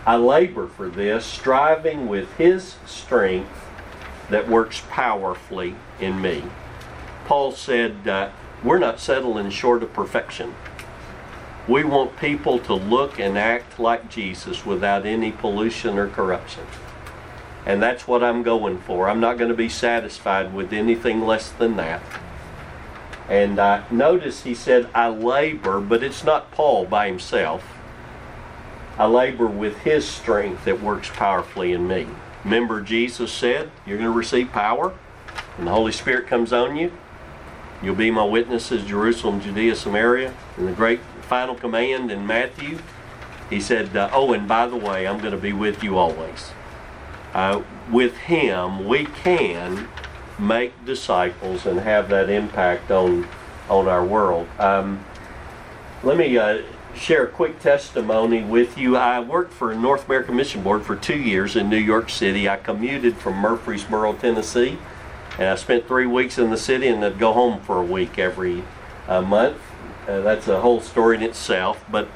[0.05, 3.65] I labor for this, striving with His strength
[4.29, 6.43] that works powerfully in me.
[7.25, 8.29] Paul said, uh,
[8.63, 10.55] We're not settling short of perfection.
[11.67, 16.65] We want people to look and act like Jesus without any pollution or corruption.
[17.65, 19.09] And that's what I'm going for.
[19.09, 22.01] I'm not going to be satisfied with anything less than that.
[23.27, 27.63] And uh, notice he said, I labor, but it's not Paul by himself.
[28.97, 32.07] I labor with his strength that works powerfully in me.
[32.43, 34.93] Remember, Jesus said, You're going to receive power,
[35.57, 36.91] and the Holy Spirit comes on you.
[37.81, 40.33] You'll be my witnesses, Jerusalem, Judea, Samaria.
[40.57, 42.79] And the great final command in Matthew,
[43.49, 46.51] he said, uh, Oh, and by the way, I'm going to be with you always.
[47.33, 47.61] Uh,
[47.91, 49.87] with him, we can
[50.37, 53.27] make disciples and have that impact on
[53.69, 54.47] on our world.
[54.57, 55.03] Um,
[56.03, 56.63] let me uh,
[56.95, 58.97] share a quick testimony with you.
[58.97, 62.49] I worked for North American Mission Board for two years in New York City.
[62.49, 64.77] I commuted from Murfreesboro, Tennessee,
[65.37, 68.17] and I spent three weeks in the city and I'd go home for a week
[68.17, 68.63] every
[69.07, 69.57] uh, month.
[70.07, 71.85] Uh, that's a whole story in itself.
[71.91, 72.07] But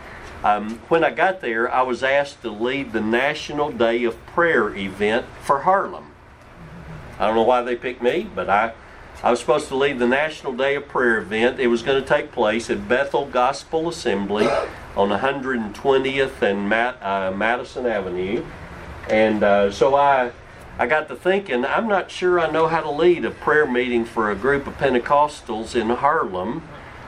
[0.44, 4.76] um, when I got there, I was asked to lead the National Day of Prayer
[4.76, 6.12] event for Harlem.
[7.18, 8.74] I don't know why they picked me, but I,
[9.24, 11.60] I was supposed to lead the National Day of Prayer event.
[11.60, 14.48] It was going to take place at Bethel Gospel Assembly
[14.98, 18.44] on 120th and Mat, uh, Madison Avenue.
[19.10, 20.32] And uh, so I,
[20.78, 24.04] I got to thinking, I'm not sure I know how to lead a prayer meeting
[24.04, 26.68] for a group of Pentecostals in Harlem.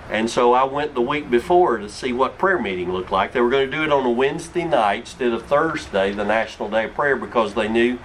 [0.10, 3.32] And so I went the week before to see what prayer meeting looked like.
[3.32, 6.70] They were going to do it on a Wednesday night instead of Thursday, the National
[6.70, 7.98] Day of Prayer, because they knew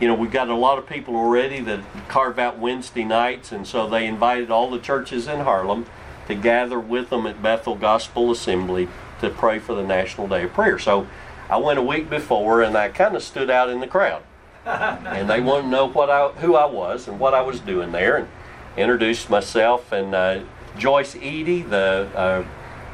[0.00, 3.66] you know, we've got a lot of people already that carve out Wednesday nights, and
[3.66, 5.86] so they invited all the churches in Harlem
[6.28, 8.88] to gather with them at Bethel Gospel Assembly
[9.20, 10.78] to pray for the National Day of Prayer.
[10.78, 11.08] So
[11.50, 14.22] I went a week before, and I kind of stood out in the crowd,
[14.64, 17.90] and they wanted to know what I, who I was and what I was doing
[17.90, 18.28] there, and
[18.76, 19.90] introduced myself.
[19.90, 20.40] And uh,
[20.78, 22.44] Joyce Eady, the uh,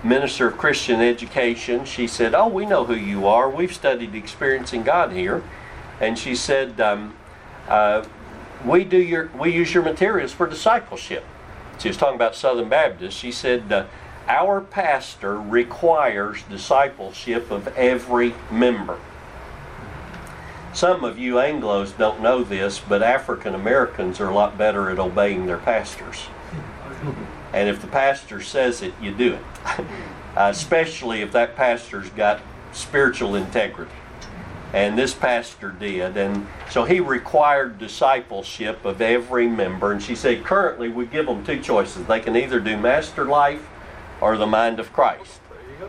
[0.03, 3.49] minister of Christian education, she said, "Oh, we know who you are.
[3.49, 5.43] We've studied experiencing God here."
[6.01, 7.14] and she said, um,
[7.68, 8.05] uh,
[8.64, 11.24] "We do your, we use your materials for discipleship."
[11.78, 13.14] She was talking about Southern Baptists.
[13.14, 13.87] She said, uh,
[14.28, 18.99] "Our pastor requires discipleship of every member."
[20.72, 24.99] Some of you Anglos don't know this, but African Americans are a lot better at
[24.99, 26.26] obeying their pastors.
[27.52, 29.42] And if the pastor says it, you do it.
[30.36, 32.40] uh, especially if that pastor's got
[32.72, 33.92] spiritual integrity
[34.74, 36.16] and this pastor did.
[36.16, 39.92] And so he required discipleship of every member.
[39.92, 42.05] And she said, currently we give them two choices.
[42.07, 43.64] They can either do Master Life
[44.20, 45.40] or the Mind of Christ.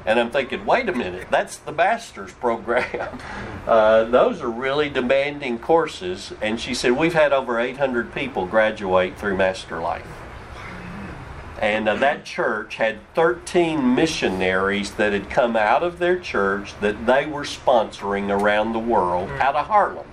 [0.06, 3.20] And I'm thinking, wait a minute, that's the master's program.
[3.66, 6.32] Uh, those are really demanding courses.
[6.40, 10.06] And she said, we've had over 800 people graduate through Master Life.
[11.62, 17.06] And uh, that church had 13 missionaries that had come out of their church that
[17.06, 20.08] they were sponsoring around the world out of Harlem.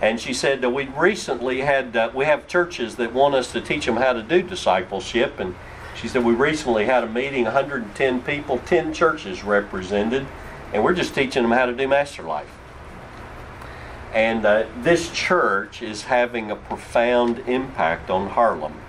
[0.00, 3.60] And she said that we recently had, uh, we have churches that want us to
[3.60, 5.38] teach them how to do discipleship.
[5.38, 5.54] And
[5.94, 10.26] she said we recently had a meeting, 110 people, 10 churches represented,
[10.72, 12.50] and we're just teaching them how to do Master Life.
[14.12, 18.81] And uh, this church is having a profound impact on Harlem.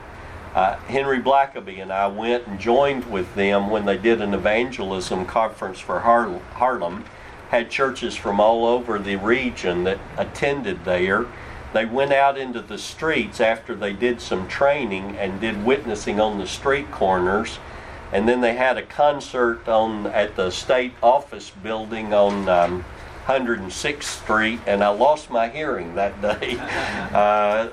[0.54, 5.26] Uh, Henry Blackaby and I went and joined with them when they did an evangelism
[5.26, 7.06] conference for Har- Harlem.
[7.50, 11.26] Had churches from all over the region that attended there.
[11.74, 16.38] They went out into the streets after they did some training and did witnessing on
[16.38, 17.58] the street corners.
[18.12, 22.86] And then they had a concert on at the state office building on um,
[23.26, 26.58] 106th Street, and I lost my hearing that day.
[27.14, 27.70] Uh,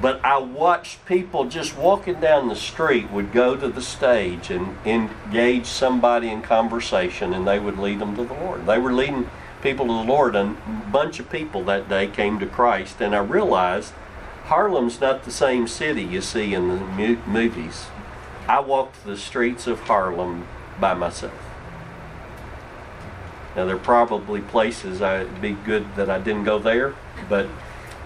[0.00, 4.76] but I watched people just walking down the street would go to the stage and
[4.86, 8.66] engage somebody in conversation, and they would lead them to the Lord.
[8.66, 9.28] They were leading
[9.62, 13.00] people to the Lord, and a bunch of people that day came to Christ.
[13.00, 13.92] And I realized
[14.44, 16.76] Harlem's not the same city you see in the
[17.26, 17.86] movies.
[18.48, 20.46] I walked the streets of Harlem
[20.80, 21.34] by myself.
[23.56, 26.94] Now there are probably places I'd be good that I didn't go there,
[27.28, 27.48] but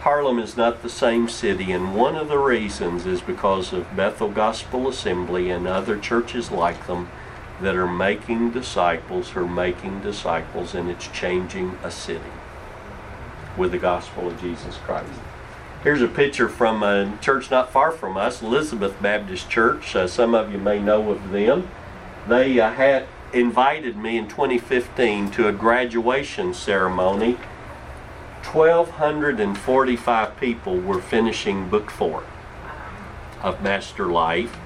[0.04, 4.28] Harlem is not the same city, and one of the reasons is because of Bethel
[4.28, 7.08] Gospel Assembly and other churches like them
[7.62, 12.20] that are making disciples, who are making disciples, and it's changing a city
[13.56, 15.08] with the gospel of Jesus Christ.
[15.82, 19.96] Here's a picture from a church not far from us, Elizabeth Baptist Church.
[19.96, 21.66] Uh, some of you may know of them.
[22.28, 27.38] They uh, had invited me in 2015 to a graduation ceremony
[28.44, 32.24] 1,245 people were finishing book four
[33.42, 34.56] of Master Life,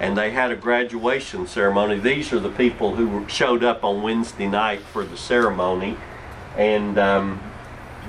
[0.00, 1.98] and they had a graduation ceremony.
[1.98, 5.96] These are the people who showed up on Wednesday night for the ceremony,
[6.56, 7.40] and um,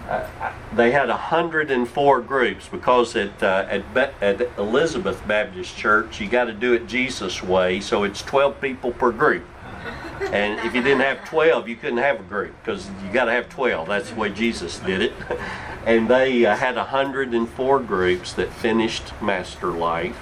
[0.10, 0.28] uh,
[0.74, 6.46] they had 104 groups because at, uh, at, Be- at Elizabeth Baptist Church, you got
[6.46, 9.46] to do it Jesus way, so it's 12 people per group.
[10.32, 13.32] And if you didn't have 12, you couldn't have a group because you got to
[13.32, 13.88] have 12.
[13.88, 15.14] That's the way Jesus did it.
[15.86, 20.20] And they uh, had 104 groups that finished Master Life.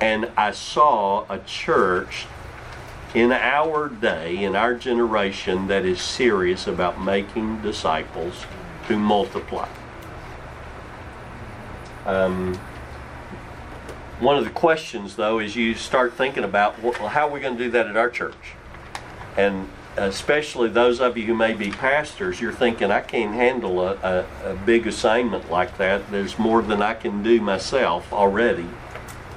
[0.00, 2.26] And I saw a church
[3.14, 8.46] in our day, in our generation, that is serious about making disciples
[8.88, 9.68] who multiply.
[12.06, 12.58] Um,
[14.20, 17.56] one of the questions, though, is you start thinking about well, how are we going
[17.56, 18.54] to do that at our church?
[19.36, 23.94] And especially those of you who may be pastors, you're thinking, I can't handle a,
[23.94, 26.10] a, a big assignment like that.
[26.10, 28.68] There's more than I can do myself already.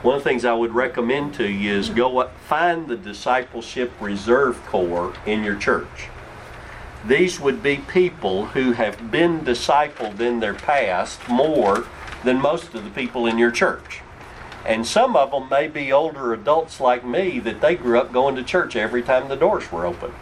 [0.03, 3.91] One of the things I would recommend to you is go up, find the discipleship
[3.99, 6.09] reserve corps in your church.
[7.05, 11.87] These would be people who have been discipled in their past more
[12.23, 14.01] than most of the people in your church.
[14.67, 18.35] And some of them may be older adults like me that they grew up going
[18.35, 20.13] to church every time the doors were open.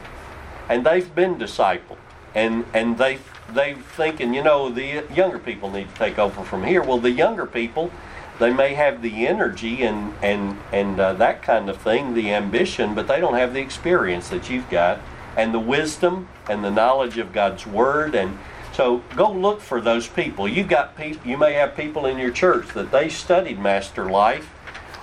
[0.69, 1.97] And they've been discipled.
[2.35, 3.17] And, and they,
[3.51, 6.83] they thinking, you know, the younger people need to take over from here.
[6.83, 7.91] Well, the younger people,
[8.39, 12.93] they may have the energy and, and, and uh, that kind of thing, the ambition,
[12.93, 14.99] but they don't have the experience that you've got
[15.35, 18.13] and the wisdom and the knowledge of God's Word.
[18.13, 18.37] And
[18.75, 20.49] so go look for those people.
[20.49, 24.49] You got people, you may have people in your church that they studied Master Life,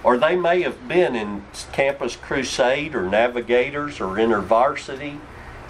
[0.05, 5.19] or they may have been in Campus Crusade or Navigators or InterVarsity,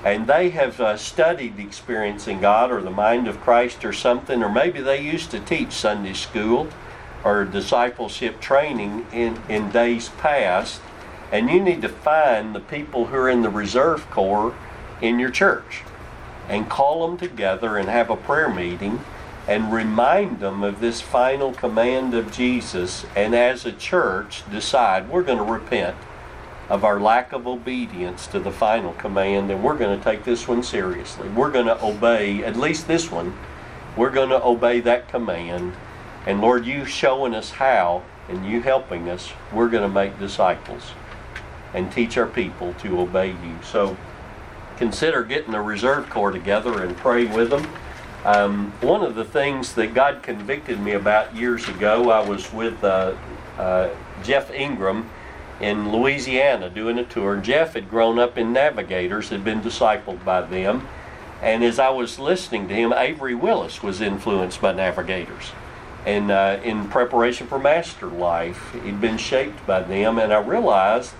[0.04, 4.50] and they have uh, studied experiencing God or the mind of Christ or something, or
[4.50, 6.66] maybe they used to teach Sunday school
[7.24, 10.80] or discipleship training in, in days past.
[11.30, 14.56] And you need to find the people who are in the reserve corps
[15.00, 15.84] in your church
[16.48, 19.00] and call them together and have a prayer meeting
[19.48, 23.04] and remind them of this final command of Jesus.
[23.16, 25.96] And as a church, decide we're going to repent
[26.68, 30.46] of our lack of obedience to the final command and we're going to take this
[30.46, 31.28] one seriously.
[31.28, 33.36] We're going to obey, at least this one,
[33.96, 35.74] we're going to obey that command.
[36.24, 40.92] And Lord, you showing us how and you helping us, we're going to make disciples
[41.74, 43.58] and teach our people to obey you.
[43.62, 43.96] So
[44.82, 47.64] consider getting a reserve corps together and pray with them.
[48.24, 52.82] Um, one of the things that God convicted me about years ago, I was with
[52.82, 53.14] uh,
[53.58, 53.90] uh,
[54.24, 55.08] Jeff Ingram
[55.60, 57.36] in Louisiana doing a tour.
[57.36, 60.88] Jeff had grown up in Navigators, had been discipled by them.
[61.40, 65.52] And as I was listening to him, Avery Willis was influenced by Navigators.
[66.04, 71.14] and uh, in preparation for master life, he'd been shaped by them, and I realized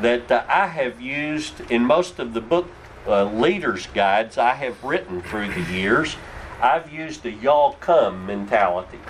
[0.00, 2.68] that uh, I have used in most of the book
[3.06, 6.16] uh, leaders' guides I have written through the years,
[6.60, 9.00] I've used the y'all come mentality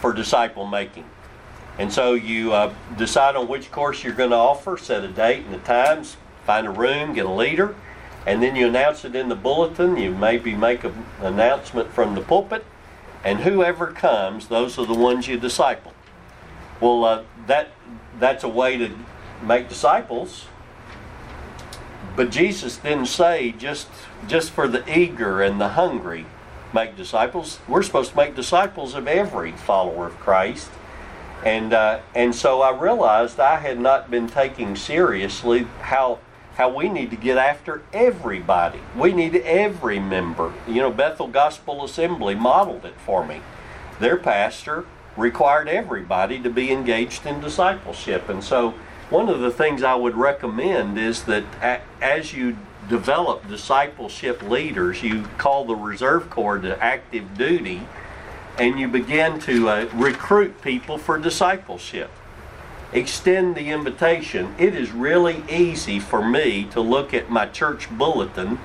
[0.00, 1.08] for disciple making.
[1.78, 5.44] And so you uh, decide on which course you're going to offer, set a date
[5.44, 7.74] and the times, find a room, get a leader,
[8.26, 9.96] and then you announce it in the bulletin.
[9.96, 12.64] You maybe make an announcement from the pulpit,
[13.24, 15.92] and whoever comes, those are the ones you disciple.
[16.80, 17.70] Well, uh, that
[18.18, 18.90] that's a way to
[19.42, 20.46] make disciples.
[22.16, 23.88] But Jesus didn't say just
[24.26, 26.26] just for the eager and the hungry
[26.72, 27.58] make disciples.
[27.68, 30.70] We're supposed to make disciples of every follower of Christ.
[31.44, 36.18] And uh, and so I realized I had not been taking seriously how
[36.56, 38.78] how we need to get after everybody.
[38.96, 40.52] We need every member.
[40.68, 43.40] You know, Bethel Gospel Assembly modeled it for me.
[43.98, 44.86] Their pastor
[45.16, 48.28] required everybody to be engaged in discipleship.
[48.28, 48.74] And so,
[49.10, 51.44] one of the things I would recommend is that
[52.00, 52.56] as you
[52.88, 57.86] develop discipleship leaders, you call the Reserve Corps to active duty
[58.58, 62.10] and you begin to uh, recruit people for discipleship
[62.94, 64.54] extend the invitation.
[64.56, 68.60] It is really easy for me to look at my church bulletin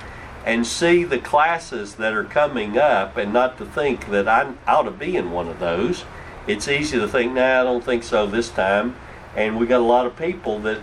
[0.46, 4.84] and see the classes that are coming up and not to think that I ought
[4.84, 6.06] to be in one of those.
[6.48, 8.96] It's easy to think, nah, I don't think so this time.
[9.36, 10.80] And we got a lot of people that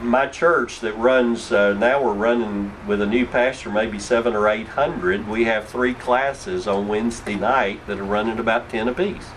[0.00, 4.48] my church that runs uh, now we're running with a new pastor maybe seven or
[4.48, 9.28] eight hundred we have three classes on wednesday night that are running about 10 apiece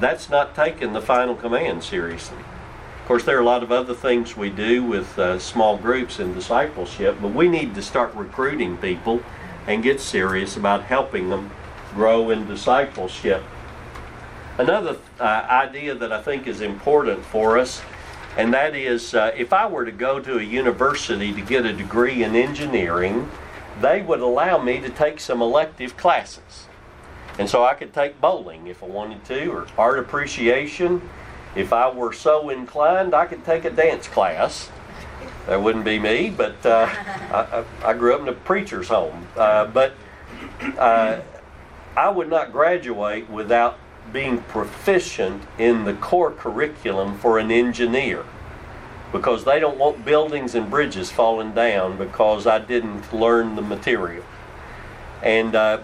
[0.00, 2.38] that's not taking the final command seriously.
[2.38, 6.18] Of course, there are a lot of other things we do with uh, small groups
[6.18, 9.22] and discipleship, but we need to start recruiting people
[9.66, 11.50] and get serious about helping them
[11.94, 13.42] grow in discipleship.
[14.58, 17.80] Another uh, idea that I think is important for us,
[18.36, 21.72] and that is uh, if I were to go to a university to get a
[21.72, 23.30] degree in engineering,
[23.80, 26.66] they would allow me to take some elective classes.
[27.38, 31.08] And so I could take bowling if I wanted to, or art appreciation.
[31.54, 34.70] If I were so inclined, I could take a dance class.
[35.46, 39.28] That wouldn't be me, but uh, I, I, grew up in a preacher's home.
[39.36, 39.94] Uh, but
[40.76, 41.20] uh,
[41.96, 43.78] I would not graduate without
[44.12, 48.24] being proficient in the core curriculum for an engineer
[49.12, 54.24] because they don't want buildings and bridges falling down because I didn't learn the material.
[55.22, 55.80] And uh,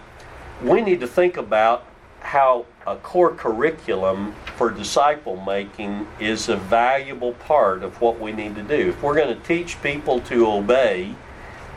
[0.63, 1.87] we need to think about
[2.21, 8.55] how a core curriculum for disciple making is a valuable part of what we need
[8.57, 8.91] to do.
[8.91, 11.15] If we're going to teach people to obey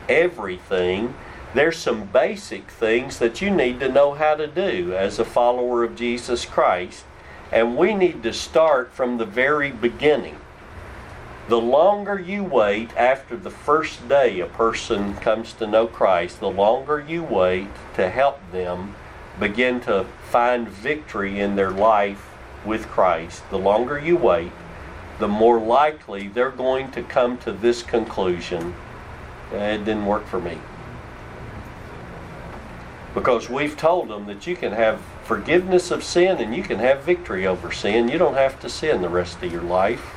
[0.10, 1.14] everything,
[1.54, 5.84] there's some basic things that you need to know how to do as a follower
[5.84, 7.06] of Jesus Christ,
[7.52, 10.38] and we need to start from the very beginning.
[11.48, 16.50] The longer you wait after the first day a person comes to know Christ, the
[16.50, 18.95] longer you wait to help them
[19.39, 22.30] begin to find victory in their life
[22.66, 24.52] with Christ, the longer you wait,
[25.20, 28.76] the more likely they're going to come to this conclusion
[29.52, 30.58] it didn't work for me.
[33.18, 37.01] Because we've told them that you can have forgiveness of sin and you can have
[37.01, 38.09] victory over sin.
[38.09, 40.13] You don't have to sin the rest of your life.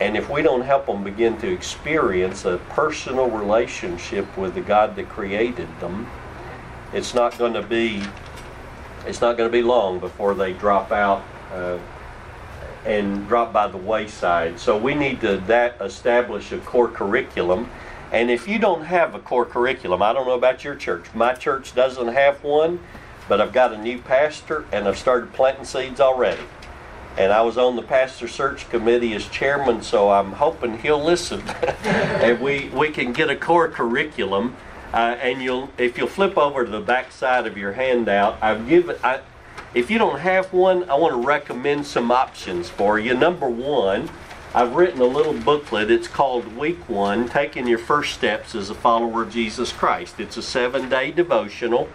[0.00, 4.96] And if we don't help them begin to experience a personal relationship with the God
[4.96, 6.08] that created them,
[6.92, 8.02] it's not going to be
[9.06, 11.22] it's not going to be long before they drop out
[11.52, 11.78] uh,
[12.84, 14.58] and drop by the wayside.
[14.58, 17.70] So we need to that establish a core curriculum.
[18.12, 21.06] And if you don't have a core curriculum, I don't know about your church.
[21.14, 22.78] My church doesn't have one,
[23.28, 26.42] but I've got a new pastor and I've started planting seeds already
[27.16, 31.40] and I was on the pastor search committee as chairman, so I'm hoping he'll listen,
[31.84, 34.56] and we we can get a core curriculum.
[34.92, 38.68] Uh, and you'll if you'll flip over to the back side of your handout, I've
[38.68, 38.96] given.
[39.02, 39.20] I,
[39.74, 43.14] if you don't have one, I want to recommend some options for you.
[43.14, 44.10] Number one,
[44.54, 45.90] I've written a little booklet.
[45.90, 50.20] It's called Week One: Taking Your First Steps as a Follower of Jesus Christ.
[50.20, 51.88] It's a seven-day devotional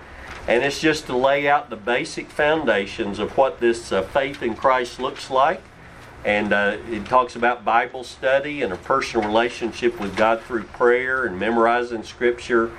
[0.47, 4.55] and it's just to lay out the basic foundations of what this uh, faith in
[4.55, 5.61] Christ looks like.
[6.23, 11.25] And uh, it talks about Bible study and a personal relationship with God through prayer
[11.25, 12.71] and memorizing Scripture.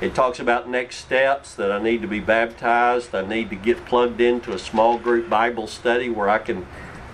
[0.00, 3.14] It talks about next steps that I need to be baptized.
[3.14, 6.66] I need to get plugged into a small group Bible study where I can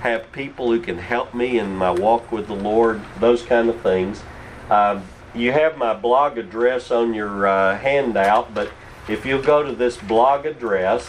[0.03, 3.81] have people who can help me in my walk with the Lord, those kind of
[3.83, 4.21] things.
[4.69, 8.73] Um, you have my blog address on your uh, handout, but
[9.09, 11.09] if you go to this blog address,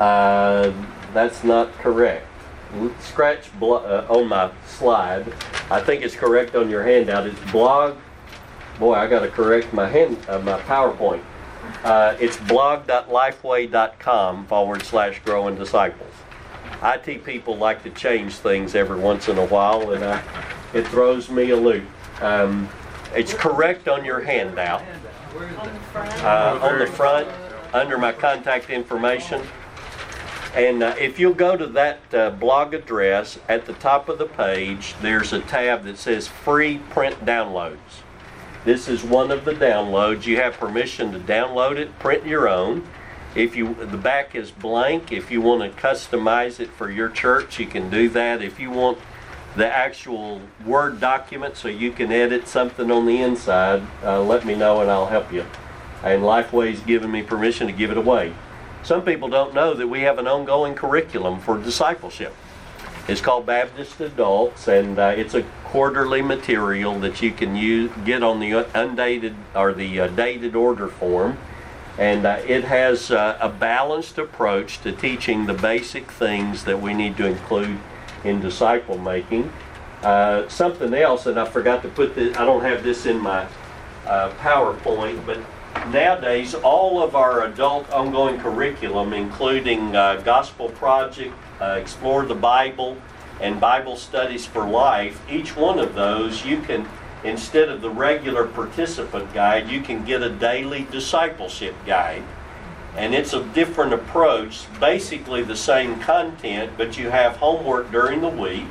[0.00, 0.72] uh,
[1.12, 2.26] that's not correct.
[3.00, 5.30] Scratch uh, on my slide.
[5.70, 7.26] I think it's correct on your handout.
[7.26, 7.98] It's blog.
[8.78, 11.20] Boy, I got to correct my hand, uh, my PowerPoint.
[11.84, 16.14] Uh, it's blog.lifeway.com forward slash growing disciples.
[16.94, 20.22] IT people like to change things every once in a while, and I,
[20.72, 21.84] it throws me a loop.
[22.22, 22.68] Um,
[23.14, 24.82] it's correct on your handout.
[25.34, 26.24] On the front.
[26.24, 27.28] Uh, on the front,
[27.72, 29.42] under my contact information.
[30.54, 34.26] And uh, if you'll go to that uh, blog address, at the top of the
[34.26, 37.76] page, there's a tab that says free print downloads.
[38.64, 40.24] This is one of the downloads.
[40.24, 42.88] You have permission to download it, print your own.
[43.36, 47.58] If you the back is blank, if you want to customize it for your church,
[47.58, 48.40] you can do that.
[48.40, 48.98] If you want
[49.54, 54.54] the actual Word document so you can edit something on the inside, uh, let me
[54.54, 55.44] know and I'll help you.
[56.02, 58.32] And Lifeway's given me permission to give it away.
[58.82, 62.34] Some people don't know that we have an ongoing curriculum for discipleship.
[63.06, 68.22] It's called Baptist Adults, and uh, it's a quarterly material that you can use, get
[68.22, 71.38] on the undated or the uh, dated order form.
[71.98, 76.92] And uh, it has uh, a balanced approach to teaching the basic things that we
[76.92, 77.78] need to include
[78.24, 79.50] in disciple making.
[80.02, 83.46] Uh, something else, and I forgot to put this, I don't have this in my
[84.06, 85.38] uh, PowerPoint, but
[85.90, 92.98] nowadays all of our adult ongoing curriculum, including uh, Gospel Project, uh, Explore the Bible,
[93.40, 96.86] and Bible Studies for Life, each one of those you can,
[97.26, 102.22] instead of the regular participant guide, you can get a daily discipleship guide.
[102.96, 108.28] And it's a different approach, basically the same content, but you have homework during the
[108.28, 108.64] week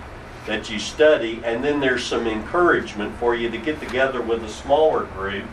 [0.48, 4.50] that you study, and then there's some encouragement for you to get together with a
[4.50, 5.46] smaller group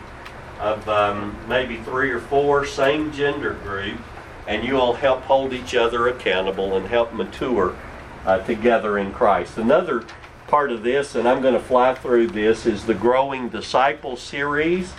[0.59, 3.99] of um, maybe three or four, same gender group,
[4.47, 7.75] and you all help hold each other accountable and help mature
[8.25, 9.57] uh, together in Christ.
[9.57, 10.03] Another
[10.53, 14.93] part of this, and I'm going to fly through this, is the Growing Disciple series.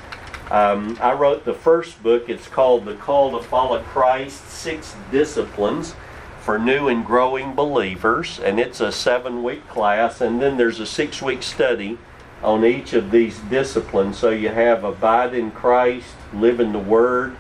[0.51, 2.29] Um, I wrote the first book.
[2.29, 5.95] It's called The Call to Follow Christ Six Disciplines
[6.41, 8.41] for New and Growing Believers.
[8.41, 10.21] And it's a seven week class.
[10.21, 11.99] And then there's a six week study
[12.43, 14.19] on each of these disciplines.
[14.19, 17.37] So you have Abide in Christ, Live in the Word,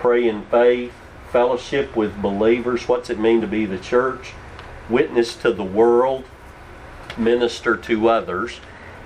[0.00, 0.92] Pray in Faith,
[1.30, 2.88] Fellowship with Believers.
[2.88, 4.32] What's it mean to be the church?
[4.90, 6.24] Witness to the world,
[7.18, 8.60] Minister to others.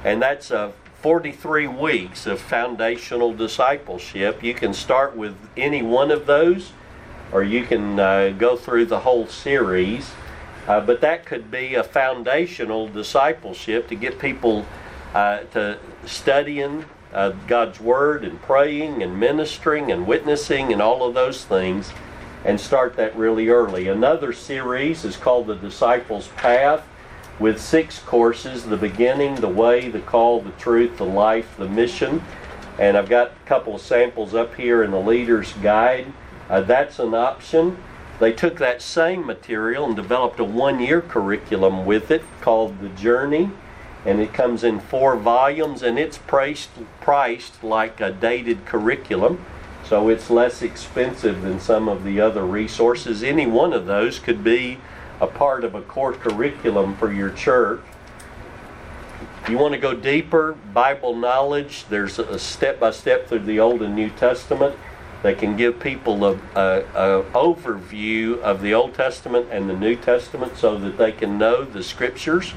[0.05, 4.43] And that's a 43 weeks of foundational discipleship.
[4.43, 6.73] You can start with any one of those,
[7.33, 10.11] or you can uh, go through the whole series.
[10.67, 14.67] Uh, but that could be a foundational discipleship to get people
[15.15, 21.15] uh, to studying uh, God's Word and praying and ministering and witnessing and all of
[21.15, 21.93] those things
[22.45, 23.89] and start that really early.
[23.89, 26.87] Another series is called The Disciples' Path
[27.39, 32.23] with six courses the beginning, the way, the call, the truth, the life, the mission.
[32.79, 36.13] And I've got a couple of samples up here in the leader's guide.
[36.49, 37.79] Uh, that's an option.
[38.19, 42.89] They took that same material and developed a one year curriculum with it called The
[42.91, 43.51] Journey.
[44.05, 49.45] And it comes in four volumes and it's priced, priced like a dated curriculum.
[49.85, 53.23] So it's less expensive than some of the other resources.
[53.23, 54.79] Any one of those could be
[55.21, 57.81] a part of a core curriculum for your church.
[59.49, 63.81] You want to go deeper, Bible knowledge, there's a step by step through the Old
[63.81, 64.77] and New Testament
[65.23, 69.97] that can give people a, a, a, overview of the Old Testament and the New
[69.97, 72.53] Testament so that they can know the scriptures.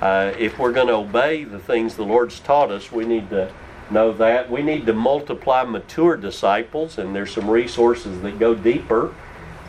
[0.00, 3.52] Uh, if we're going to obey the things the Lord's taught us, we need to
[3.90, 4.50] know that.
[4.50, 9.14] We need to multiply mature disciples, and there's some resources that go deeper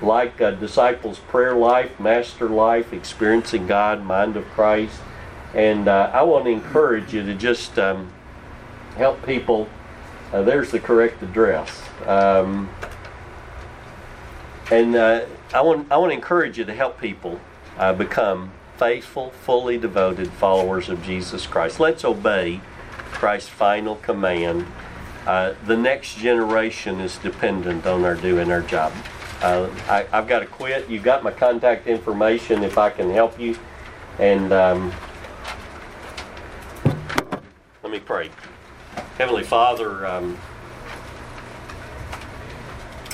[0.04, 5.00] like uh, disciples' prayer life, master life, experiencing God, mind of Christ.
[5.54, 8.12] And uh, I want to encourage you to just um,
[8.98, 9.70] help people.
[10.32, 11.82] Uh, there's the correct address.
[12.06, 12.70] Um,
[14.72, 17.40] and uh, I, want, I want to encourage you to help people
[17.78, 21.80] uh, become faithful, fully devoted followers of Jesus Christ.
[21.80, 22.62] Let's obey
[23.12, 24.66] Christ's final command.
[25.26, 28.92] Uh, the next generation is dependent on our doing our job.
[29.44, 30.90] Uh, I, have got to quit.
[30.90, 33.58] You've got my contact information if I can help you.
[34.18, 34.94] And um,
[37.84, 38.30] let me pray.
[39.18, 40.40] Heavenly Father, um,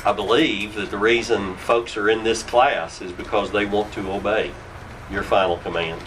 [0.06, 4.12] I believe that the reason folks are in this class is because they want to
[4.12, 4.52] obey
[5.10, 6.00] your final command.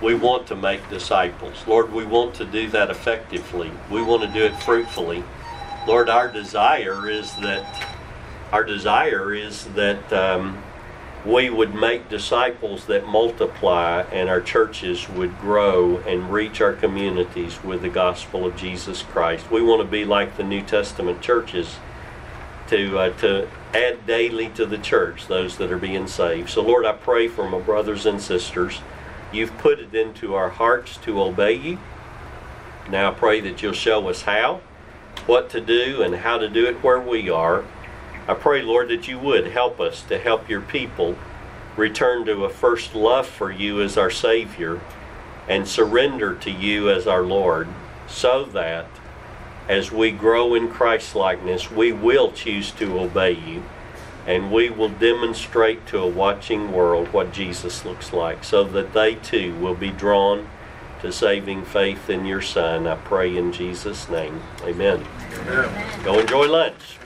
[0.00, 1.62] We want to make disciples.
[1.66, 3.70] Lord, we want to do that effectively.
[3.90, 5.22] We want to do it fruitfully.
[5.86, 7.93] Lord, our desire is that
[8.54, 10.62] our desire is that um,
[11.26, 17.64] we would make disciples that multiply and our churches would grow and reach our communities
[17.64, 19.50] with the gospel of Jesus Christ.
[19.50, 21.78] We want to be like the New Testament churches
[22.68, 26.48] to uh, to add daily to the church those that are being saved.
[26.48, 28.82] So Lord, I pray for my brothers and sisters.
[29.32, 31.80] You've put it into our hearts to obey you.
[32.88, 34.60] Now I pray that you'll show us how,
[35.26, 37.64] what to do, and how to do it where we are.
[38.26, 41.16] I pray, Lord, that you would help us to help your people
[41.76, 44.80] return to a first love for you as our Savior
[45.48, 47.68] and surrender to you as our Lord
[48.06, 48.86] so that
[49.68, 53.62] as we grow in Christ likeness, we will choose to obey you
[54.26, 59.16] and we will demonstrate to a watching world what Jesus looks like so that they
[59.16, 60.48] too will be drawn
[61.02, 62.86] to saving faith in your Son.
[62.86, 64.40] I pray in Jesus' name.
[64.62, 65.06] Amen.
[65.40, 66.04] Amen.
[66.04, 66.98] Go enjoy lunch.